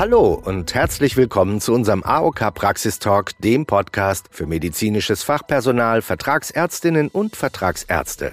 Hallo 0.00 0.32
und 0.32 0.72
herzlich 0.72 1.18
willkommen 1.18 1.60
zu 1.60 1.74
unserem 1.74 2.02
AOK 2.02 2.54
Praxistalk, 2.54 3.36
dem 3.40 3.66
Podcast 3.66 4.28
für 4.30 4.46
medizinisches 4.46 5.22
Fachpersonal, 5.22 6.00
Vertragsärztinnen 6.00 7.08
und 7.08 7.36
Vertragsärzte. 7.36 8.32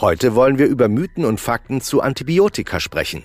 Heute 0.00 0.36
wollen 0.36 0.58
wir 0.58 0.68
über 0.68 0.88
Mythen 0.88 1.24
und 1.24 1.40
Fakten 1.40 1.80
zu 1.80 2.02
Antibiotika 2.02 2.78
sprechen. 2.78 3.24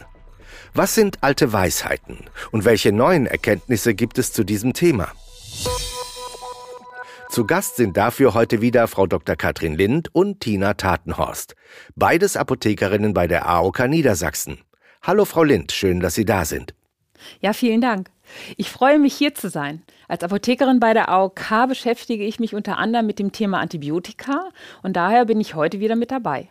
Was 0.73 0.95
sind 0.95 1.19
alte 1.21 1.53
Weisheiten 1.53 2.25
und 2.49 2.65
welche 2.65 2.91
neuen 2.91 3.27
Erkenntnisse 3.27 3.93
gibt 3.93 4.17
es 4.17 4.33
zu 4.33 4.43
diesem 4.43 4.73
Thema? 4.73 5.09
Zu 7.29 7.45
Gast 7.45 7.75
sind 7.75 7.95
dafür 7.95 8.33
heute 8.33 8.61
wieder 8.61 8.87
Frau 8.87 9.05
Dr. 9.05 9.35
Katrin 9.35 9.75
Lind 9.75 10.09
und 10.15 10.39
Tina 10.39 10.73
Tatenhorst, 10.73 11.55
beides 11.95 12.37
Apothekerinnen 12.37 13.13
bei 13.13 13.27
der 13.27 13.47
AOK 13.47 13.87
Niedersachsen. 13.87 14.57
Hallo 15.03 15.25
Frau 15.25 15.43
Lind, 15.43 15.71
schön, 15.71 15.99
dass 15.99 16.15
Sie 16.15 16.25
da 16.25 16.43
sind. 16.43 16.73
Ja, 17.39 17.53
vielen 17.53 17.81
Dank. 17.81 18.09
Ich 18.57 18.69
freue 18.69 18.99
mich 18.99 19.13
hier 19.13 19.35
zu 19.35 19.49
sein. 19.49 19.81
Als 20.07 20.23
Apothekerin 20.23 20.79
bei 20.79 20.93
der 20.93 21.09
AOK 21.09 21.67
beschäftige 21.67 22.23
ich 22.23 22.39
mich 22.39 22.55
unter 22.55 22.77
anderem 22.77 23.05
mit 23.05 23.19
dem 23.19 23.31
Thema 23.31 23.59
Antibiotika 23.59 24.49
und 24.83 24.95
daher 24.95 25.25
bin 25.25 25.39
ich 25.39 25.55
heute 25.55 25.79
wieder 25.79 25.95
mit 25.95 26.11
dabei. 26.11 26.49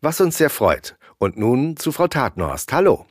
Was 0.00 0.20
uns 0.20 0.36
sehr 0.36 0.50
freut. 0.50 0.96
Und 1.18 1.38
nun 1.38 1.76
zu 1.76 1.92
Frau 1.92 2.08
Tatenhorst. 2.08 2.72
Hallo. 2.72 3.06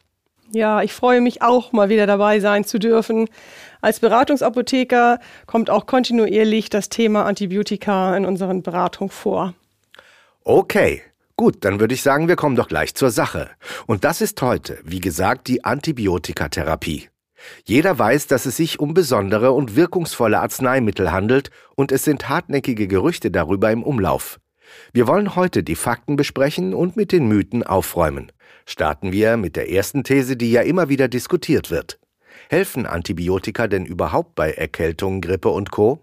Ja, 0.51 0.84
ich 0.84 0.93
freue 0.93 1.21
mich 1.21 1.41
auch, 1.41 1.71
mal 1.71 1.89
wieder 1.89 2.05
dabei 2.05 2.39
sein 2.39 2.63
zu 2.63 2.77
dürfen. 2.77 3.27
Als 3.81 3.99
Beratungsapotheker 3.99 5.20
kommt 5.48 5.70
auch 5.70 5.87
kontinuierlich 5.87 6.70
das 6.70 6.89
Thema 6.89 7.26
Antibiotika 7.26 8.15
in 8.15 8.26
unseren 8.26 8.62
Beratungen 8.62 9.09
vor. 9.09 9.53
Okay, 10.43 11.01
gut, 11.35 11.63
dann 11.66 11.80
würde 11.80 11.94
ich 11.94 12.02
sagen, 12.02 12.27
wir 12.27 12.35
kommen 12.35 12.55
doch 12.55 12.67
gleich 12.67 12.95
zur 12.95 13.12
Sache. 13.12 13.49
Und 13.85 14.03
das 14.03 14.21
ist 14.21 14.41
heute, 14.41 14.80
wie 14.84 14.99
gesagt, 14.99 15.48
die 15.48 15.63
Antibiotikatherapie. 15.63 17.09
Jeder 17.66 17.98
weiß, 17.98 18.27
dass 18.27 18.46
es 18.46 18.57
sich 18.57 18.79
um 18.79 18.93
besondere 18.93 19.51
und 19.51 19.76
wirkungsvolle 19.76 20.40
Arzneimittel 20.40 21.12
handelt 21.12 21.51
und 21.76 21.91
es 21.91 22.04
sind 22.04 22.29
hartnäckige 22.29 22.87
Gerüchte 22.87 23.32
darüber 23.32 23.71
im 23.71 23.84
Umlauf. 23.84 24.40
Wir 24.93 25.07
wollen 25.07 25.35
heute 25.35 25.63
die 25.63 25.76
Fakten 25.76 26.15
besprechen 26.15 26.74
und 26.74 26.96
mit 26.96 27.12
den 27.12 27.27
Mythen 27.27 27.63
aufräumen. 27.63 28.31
Starten 28.65 29.12
wir 29.12 29.37
mit 29.37 29.55
der 29.55 29.71
ersten 29.71 30.04
These, 30.04 30.37
die 30.37 30.52
ja 30.52 30.62
immer 30.62 30.90
wieder 30.90 31.07
diskutiert 31.07 31.70
wird. 31.70 31.99
Helfen 32.49 32.85
Antibiotika 32.85 33.68
denn 33.68 33.85
überhaupt 33.85 34.35
bei 34.35 34.52
Erkältung, 34.52 35.21
Grippe 35.21 35.49
und 35.49 35.71
Co? 35.71 35.99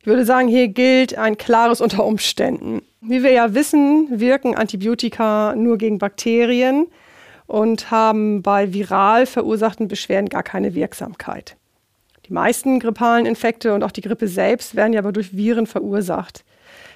Ich 0.00 0.06
würde 0.06 0.24
sagen, 0.24 0.48
hier 0.48 0.68
gilt 0.68 1.16
ein 1.16 1.38
klares 1.38 1.80
unter 1.80 2.04
Umständen. 2.04 2.82
Wie 3.06 3.22
wir 3.22 3.32
ja 3.32 3.52
wissen, 3.52 4.08
wirken 4.18 4.54
Antibiotika 4.54 5.54
nur 5.54 5.76
gegen 5.76 5.98
Bakterien 5.98 6.86
und 7.46 7.90
haben 7.90 8.40
bei 8.40 8.72
viral 8.72 9.26
verursachten 9.26 9.88
Beschwerden 9.88 10.30
gar 10.30 10.42
keine 10.42 10.74
Wirksamkeit. 10.74 11.56
Die 12.26 12.32
meisten 12.32 12.80
grippalen 12.80 13.26
Infekte 13.26 13.74
und 13.74 13.82
auch 13.82 13.90
die 13.90 14.00
Grippe 14.00 14.26
selbst 14.26 14.74
werden 14.74 14.94
ja 14.94 15.00
aber 15.00 15.12
durch 15.12 15.36
Viren 15.36 15.66
verursacht. 15.66 16.44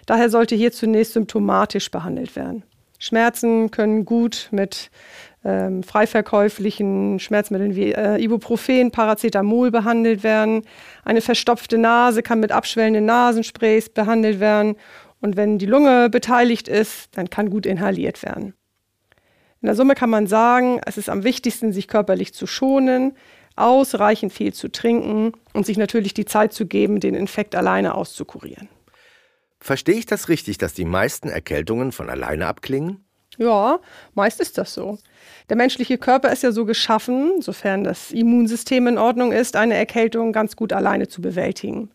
Daher 0.07 0.31
sollte 0.31 0.55
hier 0.55 0.73
zunächst 0.73 1.13
symptomatisch 1.13 1.91
behandelt 1.91 2.35
werden. 2.35 2.63
Schmerzen 2.99 3.71
können 3.71 4.07
gut 4.07 4.49
mit 4.51 4.91
ähm, 5.45 5.83
frei 5.83 6.07
verkäuflichen 6.07 7.21
Schmerzmitteln 7.21 7.77
wie 7.77 7.93
äh, 7.93 8.17
Ibuprofen, 8.17 8.91
Paracetamol 8.91 9.71
behandelt 9.71 10.23
werden. 10.25 10.63
Eine 11.05 11.21
verstopfte 11.21 11.77
Nase 11.77 12.23
kann 12.23 12.41
mit 12.41 12.51
abschwellenden 12.51 13.05
Nasensprays 13.05 13.91
behandelt 13.91 14.41
werden. 14.41 14.77
Und 15.21 15.37
wenn 15.37 15.59
die 15.59 15.67
Lunge 15.67 16.11
beteiligt 16.11 16.69
ist, 16.69 17.17
dann 17.17 17.31
kann 17.31 17.51
gut 17.51 17.67
inhaliert 17.67 18.23
werden. 18.23 18.55
In 19.61 19.67
der 19.67 19.75
Summe 19.75 19.95
kann 19.95 20.11
man 20.11 20.27
sagen, 20.27 20.81
es 20.87 20.97
ist 20.97 21.09
am 21.09 21.25
wichtigsten, 21.25 21.73
sich 21.73 21.89
körperlich 21.89 22.33
zu 22.33 22.47
schonen, 22.47 23.17
ausreichend 23.57 24.33
viel 24.33 24.55
zu 24.55 24.69
trinken 24.69 25.33
und 25.53 25.67
sich 25.67 25.77
natürlich 25.77 26.15
die 26.15 26.25
Zeit 26.25 26.53
zu 26.53 26.67
geben, 26.67 27.01
den 27.01 27.15
Infekt 27.15 27.57
alleine 27.57 27.95
auszukurieren. 27.95 28.69
Verstehe 29.59 29.97
ich 29.97 30.07
das 30.07 30.29
richtig, 30.29 30.59
dass 30.59 30.75
die 30.75 30.85
meisten 30.85 31.29
Erkältungen 31.29 31.91
von 31.91 32.09
alleine 32.09 32.47
abklingen? 32.47 33.05
Ja, 33.37 33.81
meist 34.15 34.41
ist 34.41 34.59
das 34.59 34.75
so. 34.75 34.99
Der 35.49 35.57
menschliche 35.57 35.99
Körper 35.99 36.33
ist 36.33 36.43
ja 36.43 36.53
so 36.53 36.65
geschaffen, 36.65 37.41
sofern 37.41 37.85
das 37.85 38.13
Immunsystem 38.13 38.87
in 38.87 38.99
Ordnung 38.99 39.33
ist, 39.33 39.57
eine 39.57 39.75
Erkältung 39.75 40.33
ganz 40.33 40.57
gut 40.57 40.73
alleine 40.73 41.09
zu 41.09 41.21
bewältigen. 41.21 41.91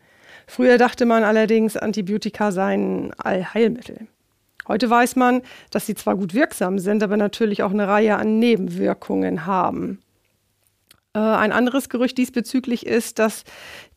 Früher 0.48 0.78
dachte 0.78 1.06
man 1.06 1.24
allerdings, 1.24 1.78
Antibiotika 1.78 2.52
seien 2.52 3.14
Allheilmittel. 3.18 4.08
Heute 4.68 4.90
weiß 4.90 5.16
man, 5.18 5.42
dass 5.72 5.86
sie 5.86 5.96
zwar 5.96 6.16
gut 6.16 6.34
wirksam 6.34 6.80
sind, 6.80 7.04
aber 7.04 7.18
natürlich 7.18 7.64
auch 7.64 7.72
eine 7.72 7.88
Reihe 7.88 8.16
an 8.16 8.40
Nebenwirkungen 8.40 9.46
haben. 9.46 10.00
Äh, 11.14 11.20
ein 11.20 11.52
anderes 11.52 11.90
Gerücht 11.90 12.18
diesbezüglich 12.18 12.86
ist, 12.86 13.20
dass 13.20 13.44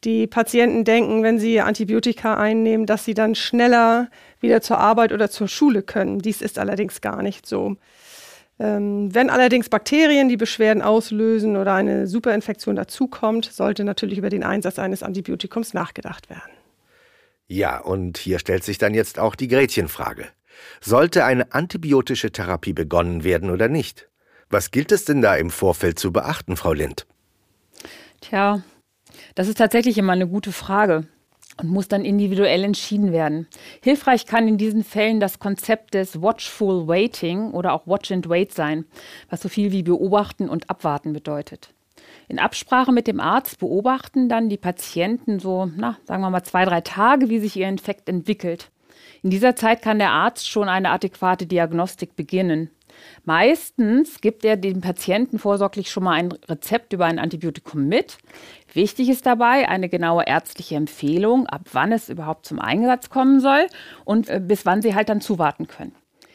die 0.04 0.26
Patienten 0.26 0.84
denken, 0.84 1.22
wenn 1.22 1.38
sie 1.38 1.60
Antibiotika 1.60 2.36
einnehmen, 2.36 2.86
dass 2.86 3.04
sie 3.04 3.14
dann 3.14 3.34
schneller 3.34 4.08
wieder 4.40 4.60
zur 4.60 4.78
Arbeit 4.78 5.12
oder 5.12 5.30
zur 5.30 5.48
Schule 5.48 5.82
können. 5.82 6.18
Dies 6.18 6.42
ist 6.42 6.58
allerdings 6.58 7.00
gar 7.00 7.22
nicht 7.22 7.46
so. 7.46 7.76
Ähm, 8.58 9.14
wenn 9.14 9.28
allerdings 9.28 9.68
Bakterien 9.68 10.28
die 10.28 10.36
Beschwerden 10.36 10.82
auslösen 10.82 11.56
oder 11.56 11.74
eine 11.74 12.06
Superinfektion 12.06 12.76
dazukommt, 12.76 13.44
sollte 13.44 13.84
natürlich 13.84 14.18
über 14.18 14.30
den 14.30 14.42
Einsatz 14.42 14.78
eines 14.78 15.02
Antibiotikums 15.02 15.74
nachgedacht 15.74 16.30
werden. 16.30 16.52
Ja, 17.48 17.78
und 17.78 18.18
hier 18.18 18.38
stellt 18.38 18.64
sich 18.64 18.78
dann 18.78 18.94
jetzt 18.94 19.18
auch 19.18 19.34
die 19.34 19.48
Gretchenfrage. 19.48 20.26
Sollte 20.80 21.24
eine 21.24 21.52
antibiotische 21.52 22.32
Therapie 22.32 22.72
begonnen 22.72 23.24
werden 23.24 23.50
oder 23.50 23.68
nicht? 23.68 24.08
Was 24.48 24.70
gilt 24.70 24.90
es 24.90 25.04
denn 25.04 25.20
da 25.20 25.36
im 25.36 25.50
Vorfeld 25.50 25.98
zu 25.98 26.12
beachten, 26.12 26.56
Frau 26.56 26.72
Lind? 26.72 27.06
Tja, 28.20 28.62
das 29.34 29.48
ist 29.48 29.58
tatsächlich 29.58 29.98
immer 29.98 30.12
eine 30.12 30.26
gute 30.26 30.52
Frage 30.52 31.06
und 31.58 31.68
muss 31.68 31.88
dann 31.88 32.04
individuell 32.04 32.64
entschieden 32.64 33.12
werden. 33.12 33.46
Hilfreich 33.82 34.26
kann 34.26 34.48
in 34.48 34.58
diesen 34.58 34.84
Fällen 34.84 35.20
das 35.20 35.38
Konzept 35.38 35.94
des 35.94 36.20
Watchful 36.20 36.86
Waiting 36.86 37.52
oder 37.52 37.72
auch 37.72 37.86
Watch 37.86 38.12
and 38.12 38.28
Wait 38.28 38.52
sein, 38.52 38.84
was 39.30 39.40
so 39.40 39.48
viel 39.48 39.72
wie 39.72 39.82
beobachten 39.82 40.48
und 40.48 40.68
abwarten 40.68 41.12
bedeutet. 41.12 41.72
In 42.28 42.38
Absprache 42.38 42.92
mit 42.92 43.06
dem 43.06 43.20
Arzt 43.20 43.58
beobachten 43.60 44.28
dann 44.28 44.48
die 44.48 44.56
Patienten 44.56 45.38
so, 45.38 45.70
na, 45.76 45.96
sagen 46.04 46.22
wir 46.22 46.30
mal 46.30 46.42
zwei, 46.42 46.64
drei 46.64 46.80
Tage, 46.80 47.28
wie 47.28 47.38
sich 47.38 47.56
ihr 47.56 47.68
Infekt 47.68 48.08
entwickelt. 48.08 48.70
In 49.22 49.30
dieser 49.30 49.56
Zeit 49.56 49.82
kann 49.82 49.98
der 49.98 50.10
Arzt 50.10 50.48
schon 50.48 50.68
eine 50.68 50.90
adäquate 50.90 51.46
Diagnostik 51.46 52.16
beginnen. 52.16 52.70
Meistens 53.24 54.20
gibt 54.20 54.44
er 54.44 54.56
dem 54.56 54.80
Patienten 54.80 55.38
vorsorglich 55.38 55.90
schon 55.90 56.04
mal 56.04 56.12
ein 56.12 56.32
Rezept 56.48 56.92
über 56.92 57.06
ein 57.06 57.18
Antibiotikum 57.18 57.86
mit. 57.86 58.18
Wichtig 58.72 59.08
ist 59.08 59.26
dabei 59.26 59.68
eine 59.68 59.88
genaue 59.88 60.24
ärztliche 60.26 60.76
Empfehlung, 60.76 61.46
ab 61.46 61.62
wann 61.72 61.92
es 61.92 62.08
überhaupt 62.08 62.46
zum 62.46 62.58
Einsatz 62.58 63.10
kommen 63.10 63.40
soll 63.40 63.66
und 64.04 64.28
äh, 64.28 64.40
bis 64.40 64.66
wann 64.66 64.82
sie 64.82 64.94
halt 64.94 65.08
dann 65.08 65.20
zuwarten 65.20 65.66
können. 65.66 65.94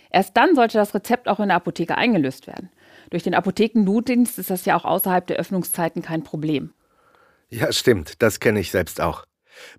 Erst 0.09 0.35
dann 0.35 0.55
sollte 0.55 0.77
das 0.77 0.93
Rezept 0.93 1.27
auch 1.27 1.39
in 1.39 1.47
der 1.47 1.57
Apotheke 1.57 1.97
eingelöst 1.97 2.47
werden. 2.47 2.69
Durch 3.09 3.23
den 3.23 3.33
Apothekennotdienst 3.33 4.39
ist 4.39 4.49
das 4.49 4.65
ja 4.65 4.75
auch 4.75 4.85
außerhalb 4.85 5.25
der 5.27 5.37
Öffnungszeiten 5.37 6.01
kein 6.01 6.23
Problem. 6.23 6.73
Ja, 7.49 7.71
stimmt, 7.71 8.21
das 8.21 8.39
kenne 8.39 8.59
ich 8.59 8.71
selbst 8.71 9.01
auch. 9.01 9.25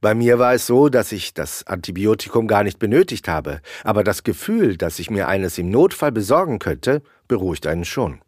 Bei 0.01 0.15
mir 0.15 0.39
war 0.39 0.55
es 0.55 0.67
so, 0.67 0.89
dass 0.89 1.13
ich 1.13 1.35
das 1.35 1.67
Antibiotikum 1.67 2.47
gar 2.47 2.65
nicht 2.65 2.79
benötigt 2.79 3.29
habe, 3.29 3.61
aber 3.85 4.05
das 4.05 4.25
Gefühl, 4.25 4.77
dass 4.77 4.99
ich 4.99 5.11
mir 5.11 5.29
eines 5.29 5.59
im 5.59 5.71
Notfall 5.71 6.13
besorgen 6.13 6.59
könnte, 6.59 7.03
beruhigt 7.29 7.67
einen 7.67 7.85
schon. 7.85 8.21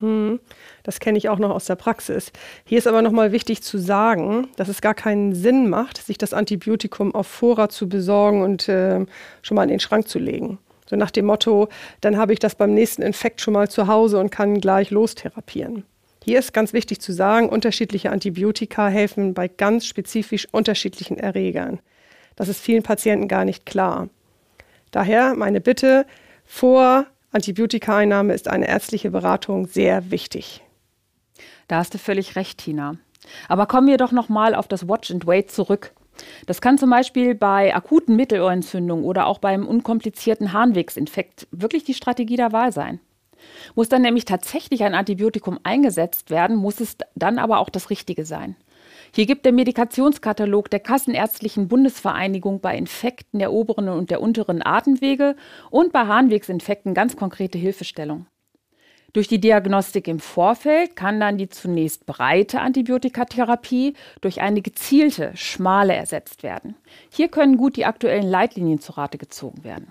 Hm, 0.00 0.40
das 0.82 0.98
kenne 0.98 1.18
ich 1.18 1.28
auch 1.28 1.38
noch 1.38 1.50
aus 1.50 1.66
der 1.66 1.76
Praxis. 1.76 2.32
Hier 2.64 2.78
ist 2.78 2.86
aber 2.86 3.02
nochmal 3.02 3.32
wichtig 3.32 3.62
zu 3.62 3.76
sagen, 3.78 4.48
dass 4.56 4.68
es 4.68 4.80
gar 4.80 4.94
keinen 4.94 5.34
Sinn 5.34 5.68
macht, 5.68 5.98
sich 5.98 6.16
das 6.16 6.32
Antibiotikum 6.32 7.14
auf 7.14 7.26
Vorrat 7.26 7.70
zu 7.70 7.88
besorgen 7.88 8.42
und 8.42 8.68
äh, 8.68 9.04
schon 9.42 9.54
mal 9.54 9.64
in 9.64 9.68
den 9.68 9.80
Schrank 9.80 10.08
zu 10.08 10.18
legen. 10.18 10.58
So 10.88 10.96
nach 10.96 11.10
dem 11.10 11.26
Motto, 11.26 11.68
dann 12.00 12.16
habe 12.16 12.32
ich 12.32 12.38
das 12.38 12.54
beim 12.54 12.74
nächsten 12.74 13.02
Infekt 13.02 13.42
schon 13.42 13.54
mal 13.54 13.68
zu 13.68 13.86
Hause 13.86 14.18
und 14.18 14.30
kann 14.30 14.60
gleich 14.60 14.90
lostherapieren. 14.90 15.84
Hier 16.22 16.38
ist 16.38 16.52
ganz 16.52 16.72
wichtig 16.72 17.00
zu 17.00 17.12
sagen, 17.12 17.48
unterschiedliche 17.48 18.10
Antibiotika 18.10 18.88
helfen 18.88 19.32
bei 19.32 19.48
ganz 19.48 19.86
spezifisch 19.86 20.46
unterschiedlichen 20.52 21.16
Erregern. 21.16 21.80
Das 22.36 22.48
ist 22.48 22.60
vielen 22.60 22.82
Patienten 22.82 23.26
gar 23.26 23.44
nicht 23.44 23.64
klar. 23.64 24.08
Daher 24.90 25.34
meine 25.34 25.60
Bitte, 25.60 26.06
vor 26.44 27.06
Antibiotikaeinnahme 27.32 28.34
ist 28.34 28.48
eine 28.48 28.68
ärztliche 28.68 29.10
Beratung 29.10 29.66
sehr 29.66 30.10
wichtig. 30.10 30.62
Da 31.68 31.76
hast 31.76 31.94
du 31.94 31.98
völlig 31.98 32.36
recht, 32.36 32.58
Tina. 32.58 32.96
Aber 33.48 33.66
kommen 33.66 33.86
wir 33.86 33.96
doch 33.96 34.12
noch 34.12 34.28
mal 34.28 34.54
auf 34.54 34.68
das 34.68 34.88
Watch 34.88 35.10
and 35.10 35.26
Wait 35.26 35.50
zurück. 35.50 35.92
Das 36.46 36.60
kann 36.60 36.76
zum 36.76 36.90
Beispiel 36.90 37.34
bei 37.34 37.74
akuten 37.74 38.16
Mittelohrentzündungen 38.16 39.04
oder 39.04 39.26
auch 39.26 39.38
beim 39.38 39.66
unkomplizierten 39.66 40.52
Harnwegsinfekt 40.52 41.46
wirklich 41.50 41.84
die 41.84 41.94
Strategie 41.94 42.36
der 42.36 42.52
Wahl 42.52 42.72
sein. 42.72 43.00
Muss 43.74 43.88
dann 43.88 44.02
nämlich 44.02 44.24
tatsächlich 44.24 44.82
ein 44.84 44.94
Antibiotikum 44.94 45.58
eingesetzt 45.62 46.30
werden, 46.30 46.56
muss 46.56 46.80
es 46.80 46.96
dann 47.14 47.38
aber 47.38 47.58
auch 47.58 47.68
das 47.68 47.90
Richtige 47.90 48.24
sein. 48.24 48.56
Hier 49.12 49.26
gibt 49.26 49.44
der 49.44 49.52
Medikationskatalog 49.52 50.70
der 50.70 50.80
Kassenärztlichen 50.80 51.68
Bundesvereinigung 51.68 52.60
bei 52.60 52.76
Infekten 52.76 53.40
der 53.40 53.52
oberen 53.52 53.88
und 53.88 54.10
der 54.10 54.20
unteren 54.20 54.64
Atemwege 54.64 55.34
und 55.70 55.92
bei 55.92 56.06
Harnwegsinfekten 56.06 56.94
ganz 56.94 57.16
konkrete 57.16 57.58
Hilfestellung. 57.58 58.26
Durch 59.12 59.26
die 59.26 59.40
Diagnostik 59.40 60.06
im 60.06 60.20
Vorfeld 60.20 60.94
kann 60.94 61.18
dann 61.18 61.36
die 61.36 61.48
zunächst 61.48 62.06
breite 62.06 62.60
Antibiotikatherapie 62.60 63.94
durch 64.20 64.40
eine 64.40 64.62
gezielte, 64.62 65.32
schmale 65.34 65.94
ersetzt 65.94 66.44
werden. 66.44 66.76
Hier 67.10 67.28
können 67.28 67.56
gut 67.56 67.76
die 67.76 67.86
aktuellen 67.86 68.28
Leitlinien 68.28 68.78
zu 68.78 68.92
Rate 68.92 69.18
gezogen 69.18 69.64
werden. 69.64 69.90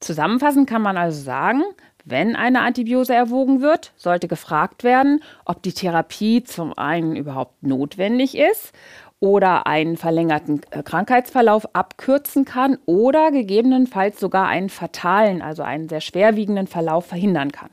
Zusammenfassend 0.00 0.68
kann 0.68 0.82
man 0.82 0.96
also 0.96 1.22
sagen, 1.22 1.62
wenn 2.08 2.36
eine 2.36 2.60
Antibiose 2.60 3.14
erwogen 3.14 3.60
wird, 3.62 3.92
sollte 3.96 4.28
gefragt 4.28 4.84
werden, 4.84 5.24
ob 5.44 5.64
die 5.64 5.72
Therapie 5.72 6.44
zum 6.44 6.72
einen 6.78 7.16
überhaupt 7.16 7.64
notwendig 7.64 8.38
ist 8.38 8.72
oder 9.18 9.66
einen 9.66 9.96
verlängerten 9.96 10.60
äh, 10.70 10.84
Krankheitsverlauf 10.84 11.74
abkürzen 11.74 12.44
kann 12.44 12.78
oder 12.86 13.32
gegebenenfalls 13.32 14.20
sogar 14.20 14.46
einen 14.46 14.68
fatalen, 14.68 15.42
also 15.42 15.64
einen 15.64 15.88
sehr 15.88 16.00
schwerwiegenden 16.00 16.68
Verlauf 16.68 17.06
verhindern 17.06 17.50
kann. 17.50 17.70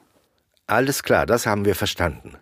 Alles 0.65 1.03
klar, 1.03 1.27
das 1.27 1.45
haben 1.45 1.65
wir 1.65 1.75
verstanden. 1.75 2.33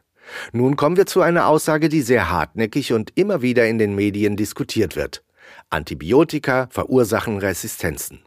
Nun 0.54 0.78
kommen 0.78 0.96
wir 0.96 1.08
zu 1.08 1.20
einer 1.20 1.48
Aussage, 1.48 1.90
die 1.90 2.04
sehr 2.04 2.30
hartnäckig 2.30 2.94
und 2.94 3.12
immer 3.16 3.42
wieder 3.42 3.68
in 3.68 3.80
den 3.80 3.96
Medien 3.96 4.38
diskutiert 4.38 4.96
wird. 4.96 5.26
Antibiotika 5.70 6.68
verursachen 6.72 7.38
Resistenzen. 7.38 8.22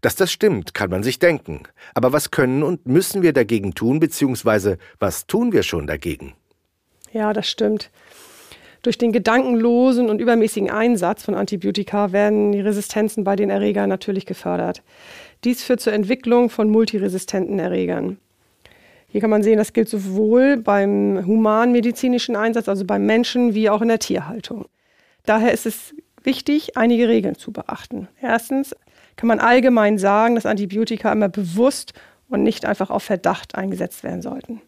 Dass 0.00 0.16
das 0.16 0.30
stimmt, 0.30 0.74
kann 0.74 0.90
man 0.90 1.02
sich 1.02 1.18
denken. 1.18 1.62
Aber 1.94 2.12
was 2.12 2.30
können 2.30 2.62
und 2.62 2.86
müssen 2.86 3.22
wir 3.22 3.32
dagegen 3.32 3.74
tun, 3.74 4.00
beziehungsweise 4.00 4.78
was 4.98 5.26
tun 5.26 5.52
wir 5.52 5.62
schon 5.62 5.86
dagegen? 5.86 6.34
Ja, 7.12 7.32
das 7.32 7.48
stimmt. 7.48 7.90
Durch 8.82 8.96
den 8.96 9.12
gedankenlosen 9.12 10.08
und 10.08 10.20
übermäßigen 10.20 10.70
Einsatz 10.70 11.24
von 11.24 11.34
Antibiotika 11.34 12.12
werden 12.12 12.52
die 12.52 12.60
Resistenzen 12.60 13.24
bei 13.24 13.34
den 13.34 13.50
Erregern 13.50 13.88
natürlich 13.88 14.24
gefördert. 14.24 14.82
Dies 15.44 15.62
führt 15.62 15.80
zur 15.80 15.92
Entwicklung 15.92 16.48
von 16.48 16.70
multiresistenten 16.70 17.58
Erregern. 17.58 18.18
Hier 19.08 19.20
kann 19.20 19.30
man 19.30 19.42
sehen, 19.42 19.56
das 19.56 19.72
gilt 19.72 19.88
sowohl 19.88 20.58
beim 20.58 21.24
humanmedizinischen 21.26 22.36
Einsatz, 22.36 22.68
also 22.68 22.84
beim 22.84 23.06
Menschen, 23.06 23.54
wie 23.54 23.70
auch 23.70 23.82
in 23.82 23.88
der 23.88 23.98
Tierhaltung. 23.98 24.66
Daher 25.24 25.52
ist 25.52 25.66
es 25.66 25.94
wichtig, 26.22 26.76
einige 26.76 27.08
Regeln 27.08 27.34
zu 27.34 27.52
beachten. 27.52 28.08
Erstens 28.20 28.76
kann 29.18 29.26
man 29.26 29.40
allgemein 29.40 29.98
sagen, 29.98 30.36
dass 30.36 30.46
Antibiotika 30.46 31.10
immer 31.10 31.28
bewusst 31.28 31.92
und 32.28 32.44
nicht 32.44 32.64
einfach 32.64 32.88
auf 32.88 33.02
Verdacht 33.02 33.56
eingesetzt 33.56 34.04
werden 34.04 34.22
sollten. 34.22 34.62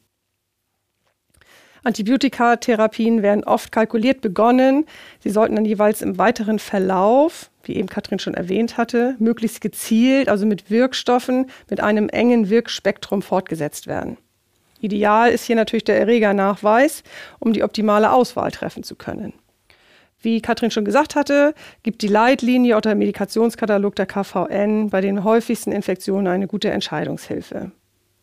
Antibiotikatherapien 1.84 3.22
werden 3.22 3.44
oft 3.44 3.70
kalkuliert 3.70 4.20
begonnen. 4.20 4.86
Sie 5.20 5.30
sollten 5.30 5.54
dann 5.54 5.64
jeweils 5.64 6.02
im 6.02 6.18
weiteren 6.18 6.58
Verlauf, 6.58 7.50
wie 7.62 7.76
eben 7.76 7.88
Katrin 7.88 8.18
schon 8.18 8.34
erwähnt 8.34 8.76
hatte, 8.76 9.14
möglichst 9.20 9.60
gezielt, 9.60 10.28
also 10.28 10.44
mit 10.46 10.68
Wirkstoffen 10.68 11.46
mit 11.70 11.80
einem 11.80 12.08
engen 12.08 12.50
Wirkspektrum 12.50 13.22
fortgesetzt 13.22 13.86
werden. 13.86 14.18
Ideal 14.80 15.30
ist 15.30 15.44
hier 15.44 15.56
natürlich 15.56 15.84
der 15.84 16.00
Erregernachweis, 16.00 17.04
um 17.38 17.52
die 17.52 17.62
optimale 17.62 18.12
Auswahl 18.12 18.50
treffen 18.50 18.82
zu 18.82 18.96
können. 18.96 19.32
Wie 20.22 20.42
Katrin 20.42 20.70
schon 20.70 20.84
gesagt 20.84 21.16
hatte, 21.16 21.54
gibt 21.82 22.02
die 22.02 22.08
Leitlinie 22.08 22.76
oder 22.76 22.90
der 22.90 22.94
Medikationskatalog 22.94 23.96
der 23.96 24.06
KVN 24.06 24.90
bei 24.90 25.00
den 25.00 25.24
häufigsten 25.24 25.72
Infektionen 25.72 26.26
eine 26.26 26.46
gute 26.46 26.70
Entscheidungshilfe. 26.70 27.72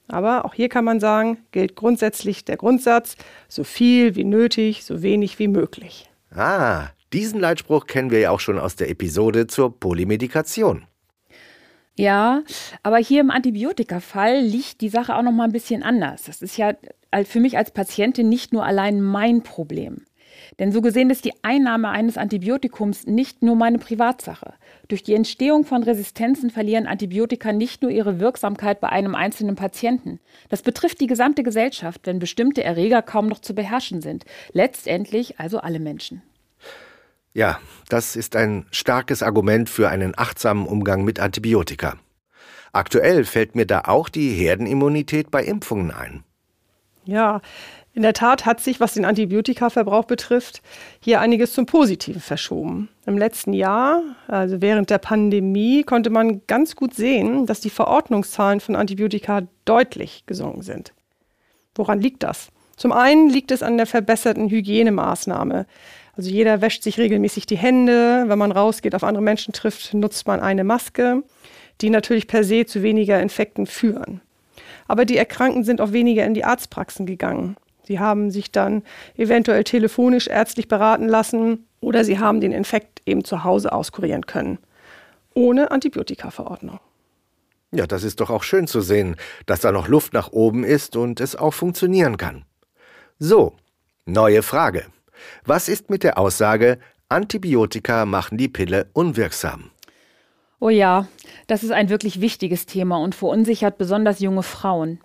Aber 0.07 0.45
auch 0.45 0.53
hier 0.53 0.69
kann 0.69 0.85
man 0.85 0.99
sagen, 0.99 1.39
gilt 1.51 1.75
grundsätzlich 1.75 2.45
der 2.45 2.57
Grundsatz, 2.57 3.17
so 3.47 3.63
viel 3.63 4.15
wie 4.15 4.23
nötig, 4.23 4.85
so 4.85 5.01
wenig 5.01 5.39
wie 5.39 5.47
möglich. 5.47 6.09
Ah, 6.33 6.87
diesen 7.13 7.39
Leitspruch 7.39 7.87
kennen 7.87 8.11
wir 8.11 8.19
ja 8.19 8.31
auch 8.31 8.39
schon 8.39 8.59
aus 8.59 8.75
der 8.75 8.89
Episode 8.89 9.47
zur 9.47 9.77
Polymedikation. 9.79 10.85
Ja, 11.95 12.43
aber 12.83 12.97
hier 12.97 13.21
im 13.21 13.31
Antibiotikafall 13.31 14.39
liegt 14.39 14.81
die 14.81 14.89
Sache 14.89 15.15
auch 15.15 15.23
noch 15.23 15.31
mal 15.31 15.45
ein 15.45 15.51
bisschen 15.51 15.81
anders. 15.81 16.23
Das 16.23 16.43
ist 16.43 16.55
ja 16.57 16.73
für 17.25 17.39
mich 17.39 17.57
als 17.57 17.71
Patientin 17.71 18.29
nicht 18.29 18.53
nur 18.53 18.63
allein 18.65 19.01
mein 19.01 19.41
Problem. 19.41 20.05
Denn 20.59 20.71
so 20.71 20.81
gesehen 20.81 21.09
ist 21.09 21.25
die 21.25 21.33
Einnahme 21.43 21.89
eines 21.89 22.17
Antibiotikums 22.17 23.05
nicht 23.05 23.43
nur 23.43 23.55
meine 23.55 23.77
Privatsache. 23.77 24.53
Durch 24.87 25.03
die 25.03 25.15
Entstehung 25.15 25.65
von 25.65 25.83
Resistenzen 25.83 26.49
verlieren 26.49 26.87
Antibiotika 26.87 27.51
nicht 27.51 27.81
nur 27.81 27.91
ihre 27.91 28.19
Wirksamkeit 28.19 28.79
bei 28.79 28.89
einem 28.89 29.15
einzelnen 29.15 29.55
Patienten. 29.55 30.19
Das 30.49 30.61
betrifft 30.61 31.01
die 31.01 31.07
gesamte 31.07 31.43
Gesellschaft, 31.43 32.01
wenn 32.05 32.19
bestimmte 32.19 32.63
Erreger 32.63 33.01
kaum 33.01 33.27
noch 33.27 33.39
zu 33.39 33.53
beherrschen 33.53 34.01
sind. 34.01 34.25
Letztendlich 34.53 35.39
also 35.39 35.59
alle 35.59 35.79
Menschen. 35.79 36.21
Ja, 37.33 37.59
das 37.89 38.15
ist 38.15 38.35
ein 38.35 38.65
starkes 38.71 39.21
Argument 39.21 39.69
für 39.69 39.89
einen 39.89 40.17
achtsamen 40.17 40.65
Umgang 40.65 41.03
mit 41.03 41.19
Antibiotika. 41.19 41.97
Aktuell 42.73 43.25
fällt 43.25 43.55
mir 43.55 43.65
da 43.65 43.81
auch 43.85 44.09
die 44.09 44.31
Herdenimmunität 44.31 45.29
bei 45.29 45.43
Impfungen 45.43 45.91
ein. 45.91 46.23
Ja, 47.05 47.41
in 47.97 48.03
der 48.03 48.13
Tat 48.13 48.45
hat 48.45 48.59
sich, 48.59 48.79
was 48.79 48.93
den 48.93 49.05
Antibiotikaverbrauch 49.05 50.05
betrifft, 50.05 50.61
hier 50.99 51.19
einiges 51.19 51.53
zum 51.53 51.65
Positiven 51.65 52.21
verschoben. 52.21 52.89
Im 53.07 53.17
letzten 53.17 53.53
Jahr, 53.53 54.03
also 54.27 54.61
während 54.61 54.91
der 54.91 54.99
Pandemie, 54.99 55.81
konnte 55.81 56.11
man 56.11 56.41
ganz 56.45 56.75
gut 56.75 56.93
sehen, 56.93 57.47
dass 57.47 57.59
die 57.59 57.71
Verordnungszahlen 57.71 58.59
von 58.59 58.75
Antibiotika 58.75 59.47
deutlich 59.65 60.25
gesunken 60.27 60.61
sind. 60.61 60.93
Woran 61.73 61.99
liegt 61.99 62.21
das? 62.21 62.49
Zum 62.75 62.91
einen 62.91 63.31
liegt 63.31 63.49
es 63.49 63.63
an 63.63 63.77
der 63.77 63.87
verbesserten 63.87 64.47
Hygienemaßnahme. 64.47 65.65
Also 66.15 66.29
jeder 66.29 66.61
wäscht 66.61 66.83
sich 66.83 66.99
regelmäßig 66.99 67.47
die 67.47 67.57
Hände. 67.57 68.25
Wenn 68.27 68.37
man 68.37 68.51
rausgeht, 68.51 68.93
auf 68.93 69.03
andere 69.03 69.23
Menschen 69.23 69.53
trifft, 69.53 69.95
nutzt 69.95 70.27
man 70.27 70.39
eine 70.39 70.63
Maske, 70.63 71.23
die 71.81 71.89
natürlich 71.89 72.27
per 72.27 72.43
se 72.43 72.67
zu 72.67 72.83
weniger 72.83 73.19
Infekten 73.19 73.65
führen. 73.65 74.21
Aber 74.87 75.03
die 75.03 75.17
Erkrankten 75.17 75.63
sind 75.63 75.81
auch 75.81 75.93
weniger 75.93 76.25
in 76.25 76.35
die 76.35 76.43
Arztpraxen 76.43 77.07
gegangen. 77.07 77.57
Sie 77.87 78.01
haben 78.01 78.31
sich 78.31 78.51
dann 78.51 78.83
eventuell 79.15 79.63
telefonisch 79.63 80.27
ärztlich 80.27 80.67
beraten 80.67 81.07
lassen 81.07 81.65
oder 81.79 82.03
sie 82.03 82.19
haben 82.19 82.41
den 82.41 82.51
Infekt 82.51 83.01
eben 83.05 83.23
zu 83.23 83.45
Hause 83.45 83.71
auskurieren 83.71 84.25
können. 84.25 84.57
Ohne 85.33 85.71
Antibiotikaverordnung. 85.71 86.81
Ja, 87.71 87.87
das 87.87 88.03
ist 88.03 88.19
doch 88.19 88.29
auch 88.29 88.43
schön 88.43 88.67
zu 88.67 88.81
sehen, 88.81 89.15
dass 89.45 89.61
da 89.61 89.71
noch 89.71 89.87
Luft 89.87 90.11
nach 90.11 90.33
oben 90.33 90.65
ist 90.65 90.97
und 90.97 91.21
es 91.21 91.37
auch 91.37 91.53
funktionieren 91.53 92.17
kann. 92.17 92.43
So, 93.19 93.53
neue 94.05 94.43
Frage. 94.43 94.87
Was 95.45 95.69
ist 95.69 95.89
mit 95.89 96.03
der 96.03 96.17
Aussage, 96.17 96.79
Antibiotika 97.07 98.05
machen 98.05 98.37
die 98.37 98.49
Pille 98.49 98.89
unwirksam? 98.91 99.71
Oh 100.59 100.69
ja, 100.69 101.07
das 101.47 101.63
ist 101.63 101.71
ein 101.71 101.87
wirklich 101.87 102.19
wichtiges 102.19 102.65
Thema 102.65 102.97
und 102.97 103.15
verunsichert 103.15 103.77
besonders 103.77 104.19
junge 104.19 104.43
Frauen. 104.43 104.99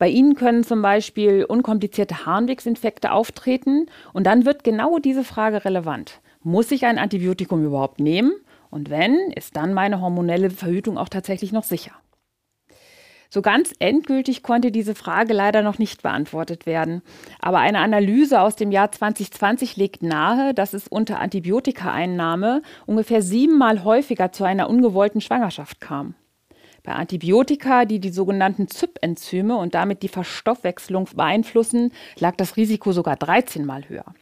Bei 0.00 0.08
ihnen 0.08 0.34
können 0.34 0.64
zum 0.64 0.80
Beispiel 0.80 1.44
unkomplizierte 1.44 2.24
Harnwegsinfekte 2.24 3.12
auftreten 3.12 3.84
und 4.14 4.24
dann 4.24 4.46
wird 4.46 4.64
genau 4.64 4.98
diese 4.98 5.24
Frage 5.24 5.66
relevant. 5.66 6.22
Muss 6.42 6.70
ich 6.70 6.86
ein 6.86 6.96
Antibiotikum 6.96 7.66
überhaupt 7.66 8.00
nehmen? 8.00 8.32
Und 8.70 8.88
wenn, 8.88 9.30
ist 9.36 9.56
dann 9.56 9.74
meine 9.74 10.00
hormonelle 10.00 10.48
Verhütung 10.48 10.96
auch 10.96 11.10
tatsächlich 11.10 11.52
noch 11.52 11.64
sicher? 11.64 11.92
So 13.28 13.42
ganz 13.42 13.74
endgültig 13.78 14.42
konnte 14.42 14.72
diese 14.72 14.94
Frage 14.94 15.34
leider 15.34 15.60
noch 15.60 15.78
nicht 15.78 16.02
beantwortet 16.02 16.64
werden. 16.64 17.02
Aber 17.38 17.58
eine 17.58 17.80
Analyse 17.80 18.40
aus 18.40 18.56
dem 18.56 18.72
Jahr 18.72 18.90
2020 18.90 19.76
legt 19.76 20.02
nahe, 20.02 20.54
dass 20.54 20.72
es 20.72 20.88
unter 20.88 21.20
Antibiotikaeinnahme 21.20 22.62
ungefähr 22.86 23.20
siebenmal 23.20 23.84
häufiger 23.84 24.32
zu 24.32 24.44
einer 24.44 24.70
ungewollten 24.70 25.20
Schwangerschaft 25.20 25.78
kam. 25.78 26.14
Bei 26.82 26.92
Antibiotika, 26.92 27.84
die 27.84 28.00
die 28.00 28.10
sogenannten 28.10 28.68
ZYP-Enzyme 28.68 29.56
und 29.56 29.74
damit 29.74 30.02
die 30.02 30.08
Verstoffwechslung 30.08 31.08
beeinflussen, 31.14 31.92
lag 32.18 32.36
das 32.36 32.56
Risiko 32.56 32.92
sogar 32.92 33.16
13 33.16 33.64
Mal 33.64 33.88
höher. 33.88 34.14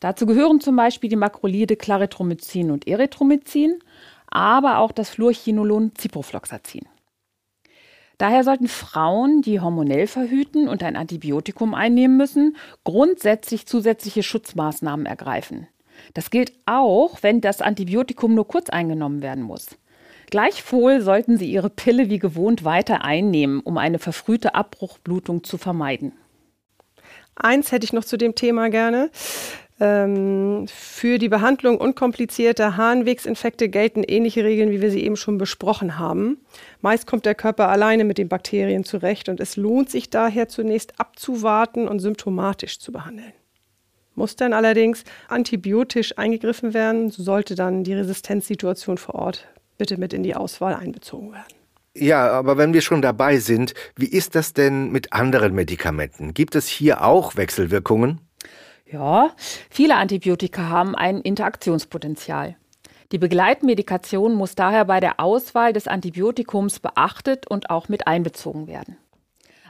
Dazu 0.00 0.26
gehören 0.26 0.60
zum 0.60 0.76
Beispiel 0.76 1.08
die 1.08 1.16
Makrolide 1.16 1.76
Clarithromycin 1.76 2.70
und 2.70 2.86
Erythromycin, 2.86 3.78
aber 4.26 4.78
auch 4.78 4.92
das 4.92 5.10
Fluorchinolon 5.10 5.92
Ciprofloxacin. 5.96 6.86
Daher 8.18 8.44
sollten 8.44 8.68
Frauen, 8.68 9.42
die 9.42 9.60
hormonell 9.60 10.06
verhüten 10.06 10.68
und 10.68 10.82
ein 10.82 10.96
Antibiotikum 10.96 11.74
einnehmen 11.74 12.16
müssen, 12.16 12.56
grundsätzlich 12.84 13.66
zusätzliche 13.66 14.22
Schutzmaßnahmen 14.22 15.06
ergreifen. 15.06 15.66
Das 16.14 16.30
gilt 16.30 16.52
auch, 16.66 17.22
wenn 17.22 17.40
das 17.40 17.60
Antibiotikum 17.60 18.34
nur 18.34 18.46
kurz 18.46 18.70
eingenommen 18.70 19.22
werden 19.22 19.42
muss. 19.42 19.76
Gleichwohl 20.32 21.02
sollten 21.02 21.36
Sie 21.36 21.52
Ihre 21.52 21.68
Pille 21.68 22.08
wie 22.08 22.18
gewohnt 22.18 22.64
weiter 22.64 23.04
einnehmen, 23.04 23.60
um 23.60 23.76
eine 23.76 23.98
verfrühte 23.98 24.54
Abbruchblutung 24.54 25.44
zu 25.44 25.58
vermeiden. 25.58 26.12
Eins 27.36 27.70
hätte 27.70 27.84
ich 27.84 27.92
noch 27.92 28.06
zu 28.06 28.16
dem 28.16 28.34
Thema 28.34 28.70
gerne. 28.70 29.10
Ähm, 29.78 30.64
für 30.68 31.18
die 31.18 31.28
Behandlung 31.28 31.76
unkomplizierter 31.76 32.78
Harnwegsinfekte 32.78 33.68
gelten 33.68 34.04
ähnliche 34.04 34.42
Regeln, 34.42 34.70
wie 34.70 34.80
wir 34.80 34.90
sie 34.90 35.04
eben 35.04 35.16
schon 35.16 35.36
besprochen 35.36 35.98
haben. 35.98 36.38
Meist 36.80 37.06
kommt 37.06 37.26
der 37.26 37.34
Körper 37.34 37.68
alleine 37.68 38.04
mit 38.04 38.16
den 38.16 38.30
Bakterien 38.30 38.84
zurecht 38.84 39.28
und 39.28 39.38
es 39.38 39.56
lohnt 39.56 39.90
sich 39.90 40.08
daher 40.08 40.48
zunächst 40.48 40.98
abzuwarten 40.98 41.86
und 41.86 41.98
symptomatisch 41.98 42.78
zu 42.78 42.90
behandeln. 42.90 43.34
Muss 44.14 44.34
dann 44.34 44.54
allerdings 44.54 45.04
antibiotisch 45.28 46.16
eingegriffen 46.16 46.72
werden, 46.72 47.10
so 47.10 47.22
sollte 47.22 47.54
dann 47.54 47.84
die 47.84 47.92
Resistenzsituation 47.92 48.96
vor 48.96 49.14
Ort 49.16 49.51
bitte 49.78 49.98
mit 49.98 50.12
in 50.12 50.22
die 50.22 50.34
Auswahl 50.34 50.74
einbezogen 50.74 51.32
werden. 51.32 51.54
Ja, 51.94 52.30
aber 52.30 52.56
wenn 52.56 52.72
wir 52.72 52.80
schon 52.80 53.02
dabei 53.02 53.38
sind, 53.38 53.74
wie 53.96 54.06
ist 54.06 54.34
das 54.34 54.54
denn 54.54 54.90
mit 54.90 55.12
anderen 55.12 55.54
Medikamenten? 55.54 56.32
Gibt 56.32 56.54
es 56.54 56.66
hier 56.66 57.04
auch 57.04 57.36
Wechselwirkungen? 57.36 58.20
Ja, 58.90 59.30
viele 59.70 59.96
Antibiotika 59.96 60.68
haben 60.68 60.94
ein 60.94 61.20
Interaktionspotenzial. 61.20 62.56
Die 63.12 63.18
Begleitmedikation 63.18 64.34
muss 64.34 64.54
daher 64.54 64.86
bei 64.86 65.00
der 65.00 65.20
Auswahl 65.20 65.74
des 65.74 65.86
Antibiotikums 65.86 66.80
beachtet 66.80 67.46
und 67.46 67.68
auch 67.68 67.90
mit 67.90 68.06
einbezogen 68.06 68.66
werden. 68.66 68.96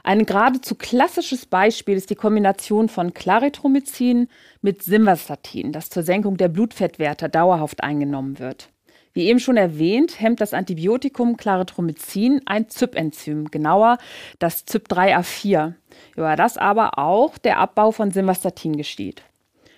Ein 0.03 0.25
geradezu 0.25 0.75
klassisches 0.75 1.45
Beispiel 1.45 1.95
ist 1.95 2.09
die 2.09 2.15
Kombination 2.15 2.89
von 2.89 3.13
Claritromycin 3.13 4.27
mit 4.61 4.83
Simvastatin, 4.83 5.71
das 5.71 5.89
zur 5.89 6.03
Senkung 6.03 6.35
der 6.35 6.49
Blutfettwerte 6.49 7.29
dauerhaft 7.29 7.83
eingenommen 7.83 8.39
wird. 8.39 8.72
Wie 9.13 9.27
eben 9.27 9.39
schon 9.39 9.57
erwähnt, 9.57 10.19
hemmt 10.19 10.41
das 10.41 10.55
Antibiotikum 10.55 11.37
Claritromycin 11.37 12.41
ein 12.45 12.67
ZYP-Enzym, 12.67 13.51
genauer 13.51 13.99
das 14.39 14.65
ZYP3A4, 14.65 15.73
über 16.15 16.35
das 16.35 16.57
aber 16.57 16.97
auch 16.97 17.37
der 17.37 17.59
Abbau 17.59 17.91
von 17.91 18.09
Simvastatin 18.09 18.75
geschieht. 18.75 19.21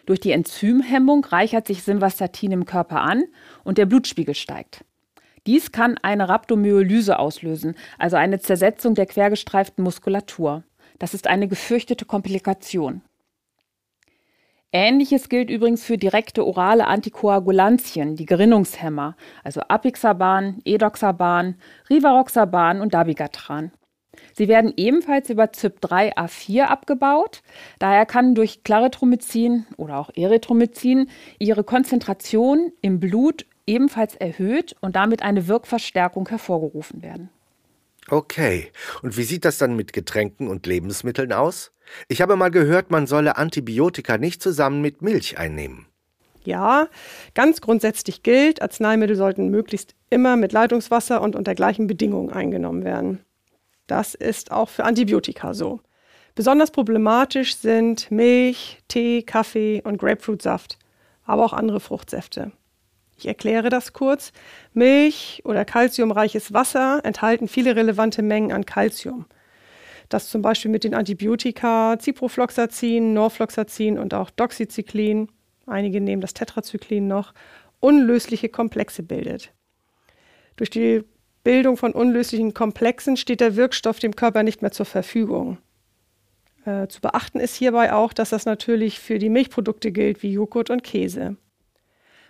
Durch 0.06 0.22
die 0.22 0.32
Enzymhemmung 0.32 1.26
reichert 1.26 1.68
sich 1.68 1.84
Simvastatin 1.84 2.54
im 2.54 2.66
Körper 2.66 3.02
an 3.02 3.26
und 3.66 3.78
der 3.78 3.88
Blutspiegel 3.88 4.36
steigt. 4.36 4.86
Dies 5.48 5.72
kann 5.74 5.98
eine 6.02 6.30
Rhabdomyolyse 6.30 7.20
auslösen, 7.20 7.76
also 8.00 8.16
eine 8.16 8.40
Zersetzung 8.40 8.96
der 8.96 9.06
quergestreiften 9.06 9.84
Muskulatur. 9.84 10.64
Das 10.98 11.14
ist 11.14 11.28
eine 11.28 11.48
gefürchtete 11.50 12.06
Komplikation. 12.06 13.02
Ähnliches 14.78 15.30
gilt 15.30 15.50
übrigens 15.50 15.86
für 15.86 15.98
direkte 15.98 16.46
orale 16.46 16.88
Antikoagulantien, 16.88 18.18
die 18.18 18.26
Gerinnungshemmer, 18.26 19.16
also 19.42 19.62
Apixaban, 19.62 20.60
Edoxaban, 20.66 21.56
Rivaroxaban 21.90 22.82
und 22.82 22.94
Dabigatran. 22.94 23.72
Sie 24.34 24.50
werden 24.50 24.74
ebenfalls 24.76 25.30
über 25.30 25.46
CYP3A4 25.46 26.64
abgebaut. 26.64 27.42
Daher 27.80 28.06
kann 28.06 28.36
durch 28.36 28.66
Claritromycin 28.66 29.66
oder 29.78 29.98
auch 29.98 30.10
Erythromycin 30.14 31.10
ihre 31.40 31.64
Konzentration 31.64 32.74
im 32.82 33.00
Blut 33.00 33.46
ebenfalls 33.66 34.16
erhöht 34.16 34.76
und 34.82 34.98
damit 34.98 35.24
eine 35.24 35.48
Wirkverstärkung 35.48 36.28
hervorgerufen 36.28 37.02
werden. 37.02 37.30
Okay, 38.10 38.72
und 39.02 39.18
wie 39.18 39.24
sieht 39.24 39.46
das 39.46 39.58
dann 39.58 39.76
mit 39.76 39.92
Getränken 39.92 40.48
und 40.48 40.68
Lebensmitteln 40.68 41.34
aus? 41.34 41.72
Ich 42.08 42.22
habe 42.22 42.36
mal 42.36 42.52
gehört, 42.52 42.92
man 42.92 43.08
solle 43.08 43.38
Antibiotika 43.38 44.18
nicht 44.18 44.42
zusammen 44.42 44.82
mit 44.82 45.02
Milch 45.02 45.38
einnehmen. 45.38 45.88
Ja, 46.44 46.88
ganz 47.34 47.62
grundsätzlich 47.62 48.22
gilt, 48.22 48.62
Arzneimittel 48.62 49.16
sollten 49.16 49.50
möglichst 49.50 49.96
immer 50.12 50.36
mit 50.36 50.52
Leitungswasser 50.52 51.22
und 51.22 51.36
unter 51.36 51.56
gleichen 51.56 51.88
Bedingungen 51.88 52.30
eingenommen 52.30 52.84
werden. 52.84 53.26
Das 53.88 54.14
ist 54.14 54.52
auch 54.52 54.70
für 54.70 54.84
Antibiotika 54.84 55.56
so. 55.56 55.80
Besonders 56.36 56.70
problematisch 56.70 57.56
sind 57.56 58.12
Milch, 58.12 58.80
Tee, 58.88 59.24
Kaffee 59.24 59.82
und 59.84 59.98
Grapefruitsaft, 59.98 60.78
aber 61.24 61.46
auch 61.46 61.54
andere 61.54 61.80
Fruchtsäfte. 61.80 62.52
Ich 63.18 63.28
erkläre 63.28 63.70
das 63.70 63.94
kurz. 63.94 64.32
Milch 64.74 65.42
oder 65.46 65.66
kalziumreiches 65.66 66.54
Wasser 66.54 67.02
enthalten 67.04 67.48
viele 67.48 67.76
relevante 67.76 68.22
Mengen 68.22 68.52
an 68.52 68.66
Kalzium. 68.66 69.26
Das 70.10 70.30
zum 70.30 70.42
Beispiel 70.42 70.70
mit 70.70 70.84
den 70.84 70.94
Antibiotika 70.94 71.98
Ciprofloxacin, 72.00 73.14
Norfloxacin 73.14 73.98
und 73.98 74.14
auch 74.14 74.30
Doxycyclin, 74.30 75.30
einige 75.66 76.02
nehmen 76.02 76.22
das 76.22 76.34
Tetrazyklin 76.34 77.08
noch, 77.08 77.34
unlösliche 77.80 78.50
Komplexe 78.50 79.04
bildet. 79.04 79.52
Durch 80.58 80.70
die 80.70 81.04
Bildung 81.44 81.78
von 81.78 81.94
unlöslichen 81.94 82.54
Komplexen 82.54 83.18
steht 83.18 83.40
der 83.40 83.56
Wirkstoff 83.56 84.00
dem 84.00 84.16
Körper 84.16 84.44
nicht 84.44 84.62
mehr 84.62 84.72
zur 84.72 84.86
Verfügung. 84.86 85.58
Äh, 86.66 86.88
zu 86.88 87.02
beachten 87.02 87.40
ist 87.40 87.56
hierbei 87.56 87.94
auch, 87.94 88.14
dass 88.14 88.32
das 88.32 88.46
natürlich 88.46 89.00
für 89.00 89.20
die 89.20 89.30
Milchprodukte 89.30 89.92
gilt 89.92 90.24
wie 90.24 90.32
Joghurt 90.34 90.70
und 90.70 90.84
Käse. 90.84 91.38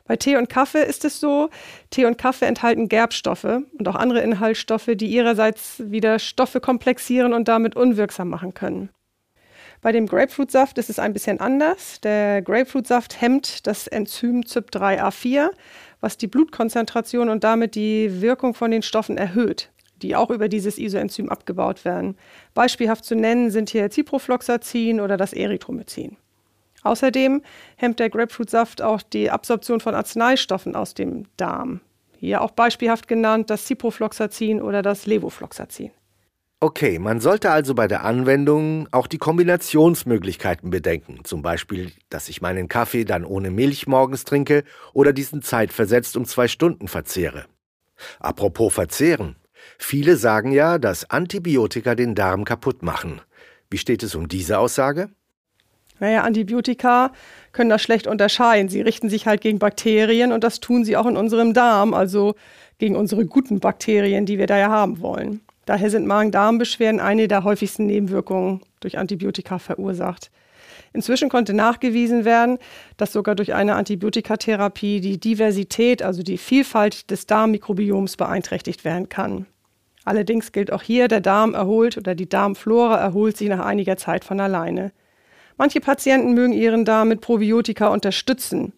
Bei 0.07 0.15
Tee 0.17 0.37
und 0.37 0.49
Kaffee 0.49 0.83
ist 0.83 1.03
es 1.03 1.19
so, 1.19 1.49
Tee 1.89 2.05
und 2.05 2.19
Kaffee 2.19 2.45
enthalten 2.45 2.89
Gerbstoffe 2.89 3.43
und 3.43 3.87
auch 3.87 3.95
andere 3.95 4.21
Inhaltsstoffe, 4.21 4.91
die 4.93 5.07
ihrerseits 5.07 5.81
wieder 5.85 6.19
Stoffe 6.19 6.59
komplexieren 6.59 7.33
und 7.33 7.47
damit 7.47 7.75
unwirksam 7.75 8.29
machen 8.29 8.53
können. 8.53 8.89
Bei 9.81 9.91
dem 9.91 10.07
Grapefruitsaft 10.07 10.77
ist 10.77 10.89
es 10.89 10.99
ein 10.99 11.13
bisschen 11.13 11.39
anders. 11.39 11.99
Der 12.01 12.41
Grapefruitsaft 12.41 13.19
hemmt 13.19 13.67
das 13.67 13.87
Enzym 13.87 14.41
CYP3A4, 14.41 15.49
was 16.01 16.17
die 16.17 16.27
Blutkonzentration 16.27 17.29
und 17.29 17.43
damit 17.43 17.75
die 17.75 18.21
Wirkung 18.21 18.53
von 18.53 18.71
den 18.71 18.83
Stoffen 18.83 19.17
erhöht, 19.17 19.71
die 20.01 20.15
auch 20.15 20.29
über 20.29 20.49
dieses 20.49 20.77
Isoenzym 20.77 21.29
abgebaut 21.29 21.83
werden. 21.83 22.17
Beispielhaft 22.53 23.05
zu 23.05 23.15
nennen 23.15 23.49
sind 23.49 23.69
hier 23.69 23.89
Ciprofloxacin 23.89 25.01
oder 25.01 25.17
das 25.17 25.33
Erythromycin. 25.33 26.17
Außerdem 26.85 27.41
hemmt 27.77 27.99
der 27.99 28.11
Grapefruitsaft 28.11 28.83
auch 28.83 29.01
die 29.01 29.31
Absorption 29.31 29.79
von 29.79 29.95
Arzneistoffen 29.95 30.75
aus 30.75 30.93
dem 30.93 31.25
Darm. 31.35 31.81
Hier 32.19 32.41
auch 32.41 32.51
beispielhaft 32.51 33.07
genannt 33.07 33.49
das 33.49 33.65
Ciprofloxacin 33.65 34.61
oder 34.61 34.83
das 34.83 35.07
Levofloxacin. 35.07 35.89
Okay, 36.59 36.99
man 36.99 37.19
sollte 37.19 37.49
also 37.49 37.73
bei 37.73 37.87
der 37.87 38.05
Anwendung 38.05 38.87
auch 38.91 39.07
die 39.07 39.17
Kombinationsmöglichkeiten 39.17 40.69
bedenken. 40.69 41.19
Zum 41.23 41.41
Beispiel, 41.41 41.91
dass 42.09 42.29
ich 42.29 42.41
meinen 42.41 42.67
Kaffee 42.67 43.03
dann 43.03 43.25
ohne 43.25 43.49
Milch 43.49 43.87
morgens 43.87 44.23
trinke 44.23 44.63
oder 44.93 45.11
diesen 45.11 45.41
zeitversetzt 45.41 46.15
um 46.15 46.25
zwei 46.25 46.47
Stunden 46.47 46.87
verzehre. 46.87 47.45
Apropos 48.19 48.73
verzehren. 48.73 49.37
Viele 49.79 50.17
sagen 50.17 50.51
ja, 50.51 50.77
dass 50.77 51.09
Antibiotika 51.09 51.95
den 51.95 52.13
Darm 52.13 52.45
kaputt 52.45 52.83
machen. 52.83 53.21
Wie 53.71 53.79
steht 53.79 54.03
es 54.03 54.13
um 54.13 54.27
diese 54.27 54.59
Aussage? 54.59 55.09
Naja, 55.99 56.23
Antibiotika 56.23 57.11
können 57.51 57.69
das 57.69 57.81
schlecht 57.81 58.07
unterscheiden. 58.07 58.69
Sie 58.69 58.81
richten 58.81 59.09
sich 59.09 59.27
halt 59.27 59.41
gegen 59.41 59.59
Bakterien 59.59 60.31
und 60.31 60.43
das 60.43 60.59
tun 60.59 60.83
sie 60.83 60.97
auch 60.97 61.05
in 61.05 61.17
unserem 61.17 61.53
Darm, 61.53 61.93
also 61.93 62.35
gegen 62.77 62.95
unsere 62.95 63.25
guten 63.25 63.59
Bakterien, 63.59 64.25
die 64.25 64.37
wir 64.37 64.47
da 64.47 64.57
ja 64.57 64.69
haben 64.69 64.99
wollen. 64.99 65.41
Daher 65.65 65.89
sind 65.89 66.05
Magen-Darm-Beschwerden 66.05 66.99
eine 66.99 67.27
der 67.27 67.43
häufigsten 67.43 67.85
Nebenwirkungen 67.85 68.61
durch 68.81 68.97
Antibiotika 68.97 69.57
verursacht. 69.57 70.29
Inzwischen 70.93 71.27
konnte 71.29 71.53
nachgewiesen 71.53 72.23
werden, 72.23 72.57
dass 72.97 73.11
sogar 73.11 73.35
durch 73.35 73.53
eine 73.53 73.75
Antibiotikatherapie 73.75 75.01
die 75.01 75.19
Diversität, 75.19 76.03
also 76.03 76.23
die 76.23 76.37
Vielfalt 76.37 77.09
des 77.11 77.25
Darmmikrobioms 77.25 78.15
beeinträchtigt 78.15 78.85
werden 78.85 79.09
kann. 79.09 79.45
Allerdings 80.05 80.51
gilt 80.51 80.71
auch 80.71 80.83
hier, 80.83 81.07
der 81.07 81.19
Darm 81.19 81.53
erholt 81.53 81.97
oder 81.97 82.15
die 82.15 82.29
Darmflora 82.29 82.97
erholt 82.97 83.35
sich 83.35 83.49
nach 83.49 83.65
einiger 83.65 83.97
Zeit 83.97 84.23
von 84.23 84.39
alleine. 84.39 84.91
Manche 85.57 85.79
Patienten 85.79 86.33
mögen 86.33 86.53
ihren 86.53 86.83
Darm 86.83 87.07
mit 87.07 87.21
Probiotika 87.21 87.87
unterstützen. 87.87 88.73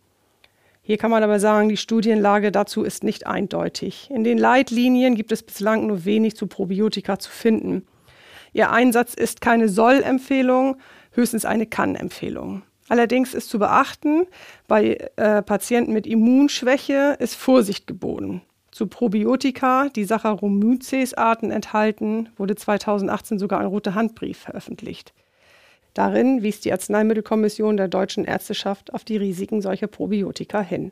Hier 0.83 0.97
kann 0.97 1.11
man 1.11 1.23
aber 1.23 1.39
sagen, 1.39 1.69
die 1.69 1.77
Studienlage 1.77 2.51
dazu 2.51 2.83
ist 2.83 3.03
nicht 3.03 3.27
eindeutig. 3.27 4.09
In 4.09 4.23
den 4.23 4.37
Leitlinien 4.37 5.15
gibt 5.15 5.31
es 5.31 5.43
bislang 5.43 5.87
nur 5.87 6.05
wenig 6.05 6.37
zu 6.37 6.47
Probiotika 6.47 7.19
zu 7.19 7.29
finden. 7.29 7.85
Ihr 8.53 8.71
Einsatz 8.71 9.13
ist 9.13 9.41
keine 9.41 9.69
Soll-Empfehlung, 9.69 10.77
höchstens 11.11 11.45
eine 11.45 11.65
Kann-Empfehlung. 11.65 12.63
Allerdings 12.89 13.33
ist 13.33 13.49
zu 13.49 13.59
beachten, 13.59 14.27
bei 14.67 14.97
äh, 15.17 15.41
Patienten 15.41 15.91
mit 15.91 16.07
Immunschwäche 16.07 17.17
ist 17.19 17.35
Vorsicht 17.35 17.85
geboten. 17.87 18.41
Zu 18.71 18.87
Probiotika, 18.87 19.89
die 19.89 20.05
Saccharomyces-Arten 20.05 21.51
enthalten, 21.51 22.29
wurde 22.37 22.55
2018 22.55 23.39
sogar 23.39 23.59
ein 23.59 23.65
roter 23.65 23.95
Handbrief 23.95 24.37
veröffentlicht. 24.37 25.13
Darin 25.97 26.43
wies 26.43 26.59
die 26.59 26.71
Arzneimittelkommission 26.71 27.75
der 27.75 27.87
deutschen 27.87 28.23
Ärzteschaft 28.23 28.93
auf 28.93 29.03
die 29.03 29.17
Risiken 29.17 29.63
solcher 29.63 29.87
Probiotika 29.87 30.61
hin. 30.61 30.91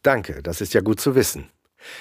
Danke, 0.00 0.42
das 0.42 0.62
ist 0.62 0.72
ja 0.72 0.80
gut 0.80 1.02
zu 1.02 1.14
wissen. 1.14 1.50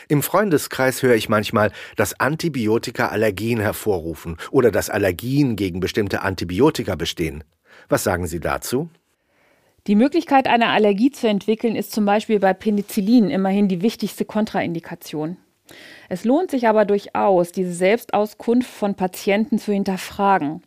Im 0.08 0.24
Freundeskreis 0.24 1.04
höre 1.04 1.16
ich 1.16 1.28
manchmal, 1.28 1.74
dass 1.98 2.18
Antibiotika 2.18 3.10
Allergien 3.10 3.60
hervorrufen 3.60 4.38
oder 4.50 4.72
dass 4.72 4.90
Allergien 4.90 5.58
gegen 5.58 5.82
bestimmte 5.82 6.22
Antibiotika 6.22 6.96
bestehen. 6.96 7.44
Was 7.90 8.06
sagen 8.06 8.28
Sie 8.28 8.40
dazu? 8.40 8.90
Die 9.88 9.96
Möglichkeit, 9.96 10.48
eine 10.48 10.68
Allergie 10.68 11.12
zu 11.12 11.28
entwickeln, 11.28 11.76
ist 11.76 11.92
zum 11.92 12.06
Beispiel 12.06 12.40
bei 12.40 12.54
Penicillin 12.54 13.30
immerhin 13.30 13.68
die 13.68 13.82
wichtigste 13.82 14.24
Kontraindikation. 14.24 15.36
Es 16.08 16.24
lohnt 16.24 16.50
sich 16.50 16.66
aber 16.70 16.86
durchaus, 16.86 17.52
diese 17.52 17.74
Selbstauskunft 17.74 18.72
von 18.72 18.96
Patienten 18.96 19.60
zu 19.60 19.74
hinterfragen. 19.74 20.64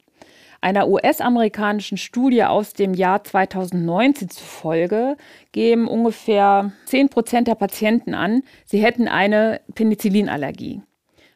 Einer 0.63 0.87
US-amerikanischen 0.87 1.99
Studie 1.99 2.45
aus 2.45 2.73
dem 2.73 2.95
Jahr 2.95 3.25
2019 3.25 4.31
zufolge 4.31 5.17
geben 5.51 5.89
ungefähr 5.89 6.71
10 6.87 7.09
Prozent 7.09 7.49
der 7.49 7.57
Patienten 7.57 8.15
an, 8.15 8.45
sie 8.65 8.79
hätten 8.79 9.09
eine 9.09 9.61
Penicillinallergie. 9.75 10.81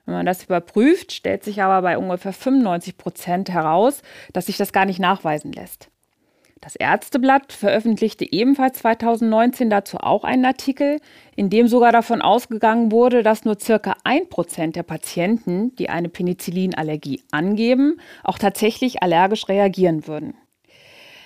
Wenn 0.05 0.15
man 0.15 0.27
das 0.27 0.45
überprüft, 0.45 1.11
stellt 1.11 1.43
sich 1.43 1.61
aber 1.61 1.83
bei 1.83 1.99
ungefähr 1.99 2.33
95 2.33 2.97
Prozent 2.97 3.51
heraus, 3.51 4.03
dass 4.33 4.47
sich 4.47 4.59
das 4.59 4.73
gar 4.73 4.85
nicht 4.85 5.01
nachweisen 5.01 5.53
lässt. 5.53 5.91
Das 6.67 6.75
Ärzteblatt 6.75 7.53
veröffentlichte 7.53 8.25
ebenfalls 8.33 8.81
2019 8.81 9.71
dazu 9.71 9.99
auch 9.99 10.25
einen 10.25 10.45
Artikel, 10.45 10.99
in 11.37 11.49
dem 11.49 11.69
sogar 11.69 11.93
davon 11.93 12.21
ausgegangen 12.21 12.91
wurde, 12.91 13.23
dass 13.23 13.45
nur 13.45 13.61
circa 13.61 13.95
ein 14.03 14.29
Prozent 14.29 14.75
der 14.75 14.83
Patienten, 14.83 15.77
die 15.77 15.91
eine 15.91 16.09
Penicillinallergie 16.09 17.23
angeben, 17.31 18.01
auch 18.25 18.37
tatsächlich 18.37 19.01
allergisch 19.01 19.49
reagieren 19.49 20.09
würden. 20.09 20.35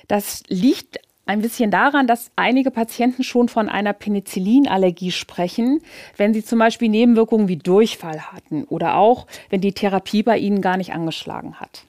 Das 0.09 0.43
liegt 0.49 1.01
ein 1.25 1.41
bisschen 1.41 1.71
daran, 1.71 2.07
dass 2.07 2.31
einige 2.37 2.71
Patienten 2.71 3.23
schon 3.23 3.49
von 3.49 3.71
einer 3.71 3.95
Penicillinallergie 3.95 5.11
sprechen, 5.11 5.81
wenn 6.19 6.35
sie 6.35 6.45
zum 6.45 6.59
Beispiel 6.59 6.91
Nebenwirkungen 6.91 7.49
wie 7.49 7.57
Durchfall 7.57 8.31
hatten 8.31 8.65
oder 8.65 8.97
auch, 8.97 9.27
wenn 9.49 9.63
die 9.63 9.73
Therapie 9.73 10.23
bei 10.23 10.37
ihnen 10.37 10.61
gar 10.61 10.77
nicht 10.77 10.93
angeschlagen 10.93 11.61
hat. 11.61 11.87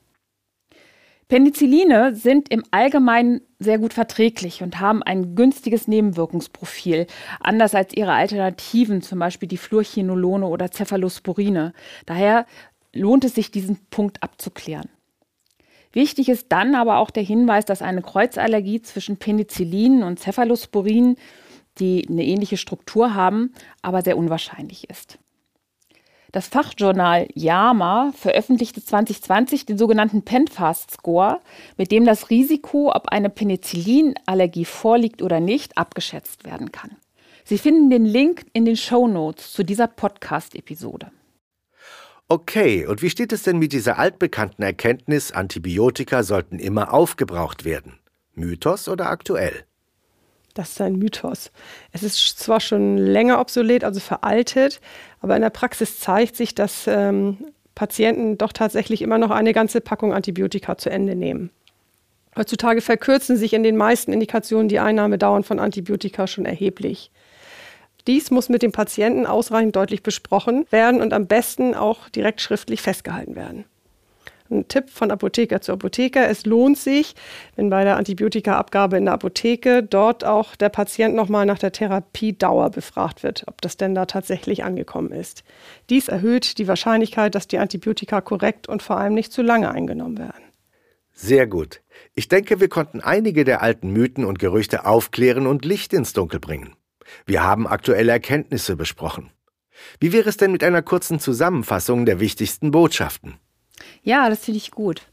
Penicilline 1.32 2.14
sind 2.14 2.50
im 2.50 2.62
Allgemeinen 2.72 3.40
sehr 3.58 3.78
gut 3.80 3.94
verträglich 3.94 4.64
und 4.64 4.82
haben 4.82 5.02
ein 5.02 5.34
günstiges 5.34 5.88
Nebenwirkungsprofil, 5.88 7.08
anders 7.40 7.74
als 7.74 7.94
ihre 7.94 8.12
Alternativen, 8.12 9.02
zum 9.02 9.20
Beispiel 9.20 9.48
die 9.48 9.56
Fluorchinolone 9.56 10.46
oder 10.46 10.70
Cephalosporine. 10.70 11.72
Daher 12.06 12.46
lohnt 12.92 13.24
es 13.24 13.36
sich, 13.36 13.50
diesen 13.50 13.78
Punkt 13.92 14.22
abzuklären. 14.22 14.90
Wichtig 15.94 16.28
ist 16.28 16.48
dann 16.50 16.76
aber 16.76 16.98
auch 16.98 17.12
der 17.12 17.24
Hinweis, 17.24 17.64
dass 17.64 17.82
eine 17.82 18.02
Kreuzallergie 18.02 18.82
zwischen 18.82 19.16
Penicillin 19.16 20.04
und 20.04 20.20
Cephalosporin, 20.20 21.16
die 21.80 22.06
eine 22.10 22.26
ähnliche 22.26 22.58
Struktur 22.58 23.14
haben, 23.14 23.54
aber 23.82 24.02
sehr 24.02 24.18
unwahrscheinlich 24.18 24.90
ist. 24.90 25.18
Das 26.32 26.48
Fachjournal 26.48 27.28
JAMA 27.36 28.14
veröffentlichte 28.16 28.84
2020 28.84 29.66
den 29.66 29.78
sogenannten 29.78 30.24
PenFast-Score, 30.24 31.42
mit 31.76 31.92
dem 31.92 32.06
das 32.06 32.30
Risiko, 32.30 32.92
ob 32.94 33.10
eine 33.10 33.30
Penicillinallergie 33.30 34.64
vorliegt 34.64 35.22
oder 35.22 35.42
nicht, 35.42 35.78
abgeschätzt 35.78 36.46
werden 36.46 36.72
kann. 36.72 36.92
Sie 37.44 37.58
finden 37.58 37.90
den 37.90 38.06
Link 38.06 38.46
in 38.54 38.64
den 38.64 38.78
Show 38.78 39.08
Notes 39.08 39.52
zu 39.52 39.64
dieser 39.64 39.88
Podcast-Episode. 39.88 41.12
Okay, 42.30 42.86
und 42.86 43.02
wie 43.02 43.10
steht 43.10 43.34
es 43.34 43.44
denn 43.44 43.60
mit 43.60 43.74
dieser 43.74 44.00
altbekannten 44.00 44.64
Erkenntnis, 44.64 45.34
Antibiotika 45.34 46.24
sollten 46.24 46.60
immer 46.60 46.94
aufgebraucht 46.94 47.66
werden? 47.66 48.00
Mythos 48.36 48.88
oder 48.88 49.10
aktuell? 49.10 49.66
Das 50.54 50.72
ist 50.72 50.82
ein 50.82 50.98
Mythos. 50.98 51.52
Es 51.92 52.04
ist 52.04 52.40
zwar 52.40 52.60
schon 52.60 52.98
länger 52.98 53.40
obsolet, 53.40 53.84
also 53.84 54.00
veraltet, 54.00 54.82
aber 55.22 55.36
in 55.36 55.42
der 55.42 55.50
Praxis 55.50 56.00
zeigt 56.00 56.36
sich, 56.36 56.56
dass 56.56 56.88
ähm, 56.88 57.38
Patienten 57.76 58.38
doch 58.38 58.52
tatsächlich 58.52 59.02
immer 59.02 59.18
noch 59.18 59.32
eine 59.32 59.54
ganze 59.54 59.80
Packung 59.80 60.14
Antibiotika 60.14 60.78
zu 60.78 60.90
Ende 60.90 61.16
nehmen. 61.16 61.52
Heutzutage 62.36 62.82
verkürzen 62.82 63.38
sich 63.38 63.54
in 63.54 63.64
den 63.64 63.78
meisten 63.78 64.14
Indikationen 64.14 64.70
die 64.70 64.80
Einnahmedauern 64.80 65.44
von 65.44 65.60
Antibiotika 65.60 66.28
schon 66.28 66.46
erheblich. 66.46 67.12
Dies 68.08 68.32
muss 68.32 68.50
mit 68.50 68.64
dem 68.64 68.72
Patienten 68.72 69.26
ausreichend 69.28 69.76
deutlich 69.76 70.02
besprochen 70.02 70.66
werden 70.72 71.02
und 71.02 71.14
am 71.14 71.28
besten 71.28 71.76
auch 71.76 72.10
direkt 72.10 72.42
schriftlich 72.42 72.82
festgehalten 72.82 73.36
werden. 73.36 73.66
Ein 74.52 74.68
Tipp 74.68 74.90
von 74.90 75.12
Apotheker 75.12 75.62
zu 75.62 75.72
Apotheker. 75.72 76.28
Es 76.30 76.46
lohnt 76.46 76.78
sich, 76.78 77.16
wenn 77.56 77.70
bei 77.70 77.86
der 77.86 77.96
Antibiotikaabgabe 77.96 78.98
in 78.98 79.06
der 79.06 79.14
Apotheke 79.14 79.82
dort 79.82 80.26
auch 80.26 80.58
der 80.58 80.68
Patient 80.68 81.16
nochmal 81.16 81.46
nach 81.46 81.58
der 81.58 81.72
Therapiedauer 81.72 82.70
befragt 82.70 83.24
wird, 83.24 83.46
ob 83.48 83.62
das 83.62 83.78
denn 83.78 83.96
da 83.96 84.06
tatsächlich 84.06 84.66
angekommen 84.66 85.14
ist. 85.14 85.44
Dies 85.90 86.10
erhöht 86.10 86.58
die 86.58 86.68
Wahrscheinlichkeit, 86.68 87.34
dass 87.34 87.48
die 87.48 87.60
Antibiotika 87.60 88.20
korrekt 88.20 88.68
und 88.68 88.84
vor 88.84 88.98
allem 88.98 89.14
nicht 89.14 89.32
zu 89.32 89.42
lange 89.42 89.72
eingenommen 89.72 90.18
werden. 90.18 90.44
Sehr 91.14 91.48
gut. 91.48 91.82
Ich 92.14 92.28
denke, 92.28 92.60
wir 92.60 92.68
konnten 92.68 93.00
einige 93.00 93.46
der 93.46 93.62
alten 93.62 93.92
Mythen 93.92 94.26
und 94.26 94.38
Gerüchte 94.40 94.86
aufklären 94.86 95.48
und 95.48 95.64
Licht 95.64 95.94
ins 95.94 96.12
Dunkel 96.12 96.42
bringen. 96.42 96.76
Wir 97.26 97.44
haben 97.44 97.68
aktuelle 97.68 98.12
Erkenntnisse 98.12 98.76
besprochen. 98.76 99.32
Wie 100.00 100.12
wäre 100.12 100.28
es 100.28 100.38
denn 100.38 100.52
mit 100.52 100.64
einer 100.64 100.82
kurzen 100.82 101.20
Zusammenfassung 101.20 102.06
der 102.06 102.20
wichtigsten 102.20 102.72
Botschaften? 102.72 103.38
Ja, 104.04 104.30
das 104.30 104.46
finde 104.46 104.58
ich 104.58 104.72
gut. 104.72 105.04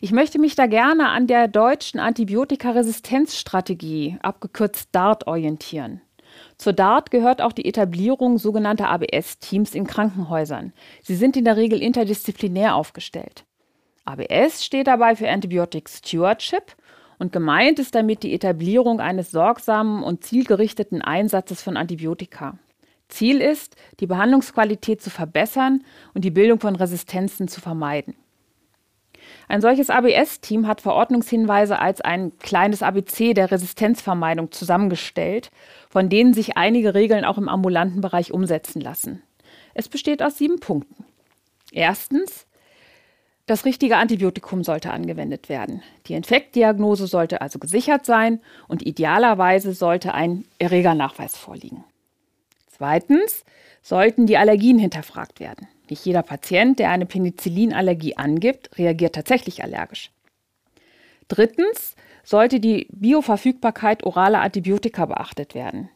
Ich 0.00 0.12
möchte 0.12 0.38
mich 0.38 0.54
da 0.54 0.66
gerne 0.66 1.08
an 1.08 1.26
der 1.26 1.48
deutschen 1.48 1.98
Antibiotikaresistenzstrategie, 2.00 4.18
abgekürzt 4.22 4.88
DART, 4.92 5.26
orientieren. 5.26 6.00
Zur 6.56 6.72
DART 6.72 7.10
gehört 7.10 7.42
auch 7.42 7.52
die 7.52 7.66
Etablierung 7.66 8.38
sogenannter 8.38 8.88
ABS-Teams 8.88 9.74
in 9.74 9.86
Krankenhäusern. 9.86 10.72
Sie 11.02 11.16
sind 11.16 11.36
in 11.36 11.44
der 11.44 11.56
Regel 11.56 11.82
interdisziplinär 11.82 12.74
aufgestellt. 12.74 13.44
ABS 14.04 14.64
steht 14.64 14.86
dabei 14.86 15.16
für 15.16 15.28
Antibiotic 15.28 15.88
Stewardship 15.88 16.76
und 17.18 17.32
gemeint 17.32 17.78
ist 17.78 17.94
damit 17.94 18.22
die 18.22 18.34
Etablierung 18.34 19.00
eines 19.00 19.30
sorgsamen 19.30 20.02
und 20.02 20.24
zielgerichteten 20.24 21.02
Einsatzes 21.02 21.62
von 21.62 21.76
Antibiotika. 21.76 22.58
Ziel 23.08 23.40
ist, 23.40 23.76
die 24.00 24.06
Behandlungsqualität 24.06 25.02
zu 25.02 25.10
verbessern 25.10 25.84
und 26.14 26.24
die 26.24 26.30
Bildung 26.30 26.60
von 26.60 26.76
Resistenzen 26.76 27.48
zu 27.48 27.60
vermeiden. 27.60 28.14
Ein 29.48 29.60
solches 29.60 29.90
ABS-Team 29.90 30.66
hat 30.66 30.80
Verordnungshinweise 30.80 31.78
als 31.78 32.00
ein 32.00 32.38
kleines 32.38 32.82
ABC 32.82 33.34
der 33.34 33.50
Resistenzvermeidung 33.50 34.52
zusammengestellt, 34.52 35.50
von 35.88 36.08
denen 36.08 36.34
sich 36.34 36.56
einige 36.56 36.94
Regeln 36.94 37.24
auch 37.24 37.38
im 37.38 37.48
ambulanten 37.48 38.00
Bereich 38.00 38.32
umsetzen 38.32 38.80
lassen. 38.80 39.22
Es 39.74 39.88
besteht 39.88 40.22
aus 40.22 40.38
sieben 40.38 40.60
Punkten. 40.60 41.04
Erstens, 41.72 42.46
das 43.46 43.64
richtige 43.64 43.96
Antibiotikum 43.96 44.64
sollte 44.64 44.90
angewendet 44.90 45.48
werden. 45.48 45.82
Die 46.06 46.14
Infektdiagnose 46.14 47.06
sollte 47.06 47.42
also 47.42 47.58
gesichert 47.58 48.06
sein 48.06 48.40
und 48.68 48.86
idealerweise 48.86 49.74
sollte 49.74 50.14
ein 50.14 50.46
Erregernachweis 50.58 51.36
vorliegen. 51.36 51.84
Zweitens 52.76 53.44
sollten 53.82 54.26
die 54.26 54.36
Allergien 54.36 54.78
hinterfragt 54.78 55.38
werden. 55.38 55.68
Nicht 55.88 56.04
jeder 56.04 56.22
Patient, 56.22 56.78
der 56.78 56.90
eine 56.90 57.06
Penicillinallergie 57.06 58.16
angibt, 58.16 58.76
reagiert 58.78 59.14
tatsächlich 59.14 59.62
allergisch. 59.62 60.10
Drittens 61.28 61.94
sollte 62.24 62.58
die 62.58 62.88
Bioverfügbarkeit 62.90 64.04
oraler 64.04 64.40
Antibiotika 64.40 65.06
beachtet 65.06 65.54
werden. 65.54 65.88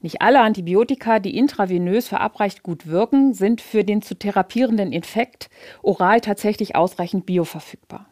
Nicht 0.00 0.20
alle 0.20 0.40
Antibiotika, 0.40 1.18
die 1.18 1.36
intravenös 1.36 2.08
verabreicht 2.08 2.62
gut 2.62 2.86
wirken, 2.86 3.32
sind 3.32 3.60
für 3.60 3.82
den 3.82 4.02
zu 4.02 4.14
therapierenden 4.14 4.92
Infekt 4.92 5.48
oral 5.82 6.20
tatsächlich 6.20 6.76
ausreichend 6.76 7.24
bioverfügbar. 7.26 8.06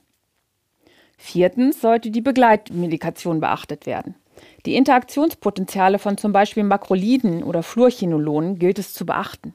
Viertens 1.19 1.81
sollte 1.81 2.11
die 2.11 2.21
Begleitmedikation 2.23 3.41
beachtet 3.41 3.87
werden. 3.87 4.15
Die 4.65 4.75
Interaktionspotenziale 4.75 5.99
von 5.99 6.19
zum 6.19 6.33
Beispiel 6.33 6.65
Makroliden 6.65 7.43
oder 7.43 7.63
Fluorchinolonen 7.63 8.59
gilt 8.59 8.79
es 8.79 8.93
zu 8.95 9.07
beachten. 9.07 9.55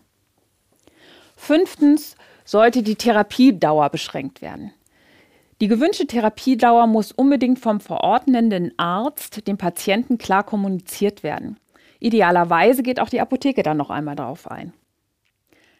Fünftens 1.35 2.15
sollte 2.45 2.83
die 2.83 2.95
Therapiedauer 2.95 3.89
beschränkt 3.89 4.41
werden. 4.41 4.73
Die 5.59 5.67
gewünschte 5.67 6.07
Therapiedauer 6.07 6.87
muss 6.87 7.11
unbedingt 7.11 7.59
vom 7.59 7.79
verordnenden 7.79 8.73
Arzt 8.77 9.47
dem 9.47 9.57
Patienten 9.57 10.17
klar 10.17 10.43
kommuniziert 10.43 11.23
werden. 11.23 11.59
Idealerweise 11.99 12.81
geht 12.81 12.99
auch 12.99 13.09
die 13.09 13.21
Apotheke 13.21 13.61
dann 13.61 13.77
noch 13.77 13.91
einmal 13.91 14.15
darauf 14.15 14.49
ein. 14.49 14.73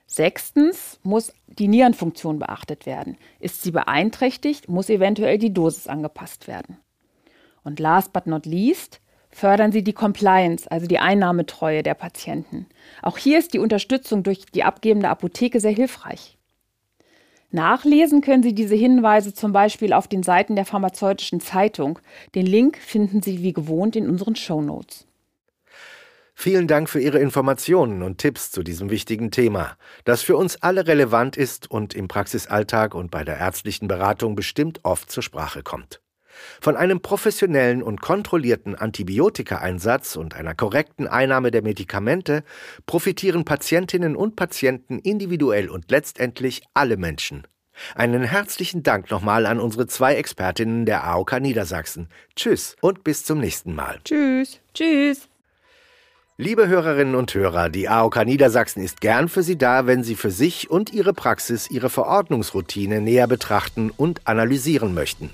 Sechstens 0.06 1.00
muss 1.04 1.34
die 1.48 1.68
Nierenfunktion 1.68 2.38
beachtet 2.38 2.86
werden. 2.86 3.18
Ist 3.40 3.64
sie 3.64 3.72
beeinträchtigt, 3.72 4.68
muss 4.68 4.90
eventuell 4.90 5.38
die 5.38 5.54
Dosis 5.54 5.88
angepasst 5.88 6.48
werden. 6.48 6.78
Und 7.64 7.80
last 7.80 8.14
but 8.14 8.28
not 8.28 8.46
least, 8.46 9.02
fördern 9.30 9.72
sie 9.72 9.84
die 9.84 9.94
Compliance, 9.94 10.70
also 10.70 10.88
die 10.88 11.00
Einnahmetreue 11.00 11.84
der 11.84 11.94
Patienten. 11.94 12.68
Auch 13.02 13.18
hier 13.18 13.40
ist 13.40 13.54
die 13.54 13.60
Unterstützung 13.60 14.24
durch 14.24 14.46
die 14.46 14.64
abgebende 14.64 15.10
Apotheke 15.10 15.60
sehr 15.60 15.72
hilfreich. 15.72 16.38
Nachlesen 17.54 18.22
können 18.22 18.44
Sie 18.44 18.56
diese 18.56 18.76
Hinweise 18.76 19.34
zum 19.34 19.52
Beispiel 19.52 19.92
auf 19.92 20.08
den 20.08 20.24
Seiten 20.24 20.56
der 20.56 20.66
Pharmazeutischen 20.66 21.42
Zeitung. 21.42 22.00
Den 22.34 22.46
Link 22.46 22.78
finden 22.78 23.22
Sie 23.22 23.44
wie 23.44 23.52
gewohnt 23.52 23.98
in 23.98 24.08
unseren 24.10 24.38
Show 24.38 24.62
Notes. 24.62 25.06
Vielen 26.34 26.68
Dank 26.68 26.90
für 26.90 27.02
Ihre 27.02 27.20
Informationen 27.20 28.04
und 28.04 28.18
Tipps 28.18 28.52
zu 28.52 28.64
diesem 28.64 28.90
wichtigen 28.90 29.32
Thema, 29.32 29.76
das 30.06 30.24
für 30.24 30.38
uns 30.38 30.64
alle 30.64 30.88
relevant 30.88 31.36
ist 31.36 31.70
und 31.70 31.94
im 31.94 32.08
Praxisalltag 32.08 32.96
und 32.96 33.12
bei 33.12 33.26
der 33.26 33.38
ärztlichen 33.38 33.90
Beratung 33.90 34.36
bestimmt 34.36 34.80
oft 34.84 35.12
zur 35.12 35.22
Sprache 35.22 35.62
kommt. 35.62 36.02
Von 36.62 36.76
einem 36.76 37.02
professionellen 37.02 37.84
und 37.84 38.02
kontrollierten 38.02 38.76
Antibiotikaeinsatz 38.76 40.16
und 40.16 40.36
einer 40.36 40.56
korrekten 40.56 41.08
Einnahme 41.08 41.52
der 41.52 41.64
Medikamente 41.64 42.44
profitieren 42.86 43.46
Patientinnen 43.46 44.16
und 44.16 44.36
Patienten 44.36 45.00
individuell 45.00 45.70
und 45.70 45.92
letztendlich 45.92 46.64
alle 46.74 46.98
Menschen. 46.98 47.48
Einen 47.96 48.24
herzlichen 48.24 48.84
Dank 48.84 49.10
nochmal 49.12 49.46
an 49.46 49.60
unsere 49.60 49.88
zwei 49.88 50.16
Expertinnen 50.16 50.86
der 50.86 51.04
AOK 51.04 51.40
Niedersachsen. 51.40 52.10
Tschüss 52.36 52.76
und 52.82 53.04
bis 53.04 53.24
zum 53.26 53.40
nächsten 53.40 53.74
Mal. 53.74 54.00
Tschüss. 54.04 54.60
Tschüss. 54.74 55.28
Liebe 56.38 56.68
Hörerinnen 56.68 57.14
und 57.14 57.34
Hörer, 57.36 57.70
die 57.70 57.88
AOK 57.88 58.26
Niedersachsen 58.26 58.82
ist 58.82 59.00
gern 59.00 59.30
für 59.30 59.44
Sie 59.44 59.58
da, 59.58 59.86
wenn 59.86 60.04
Sie 60.04 60.16
für 60.16 60.32
sich 60.32 60.72
und 60.72 60.92
Ihre 60.92 61.14
Praxis 61.14 61.70
Ihre 61.70 61.90
Verordnungsroutine 61.90 63.00
näher 63.00 63.28
betrachten 63.28 63.92
und 63.96 64.28
analysieren 64.28 64.94
möchten. 64.94 65.30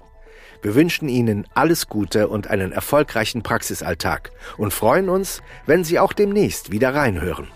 Wir 0.63 0.75
wünschen 0.75 1.11
Ihnen 1.11 1.47
alles 1.53 1.89
Gute 1.89 2.29
und 2.29 2.49
einen 2.49 2.73
erfolgreichen 2.73 3.43
Praxisalltag 3.43 4.31
und 4.57 4.73
freuen 4.73 5.11
uns, 5.11 5.43
wenn 5.67 5.85
Sie 5.85 5.99
auch 5.99 6.15
demnächst 6.15 6.73
wieder 6.73 6.95
reinhören. 6.95 7.49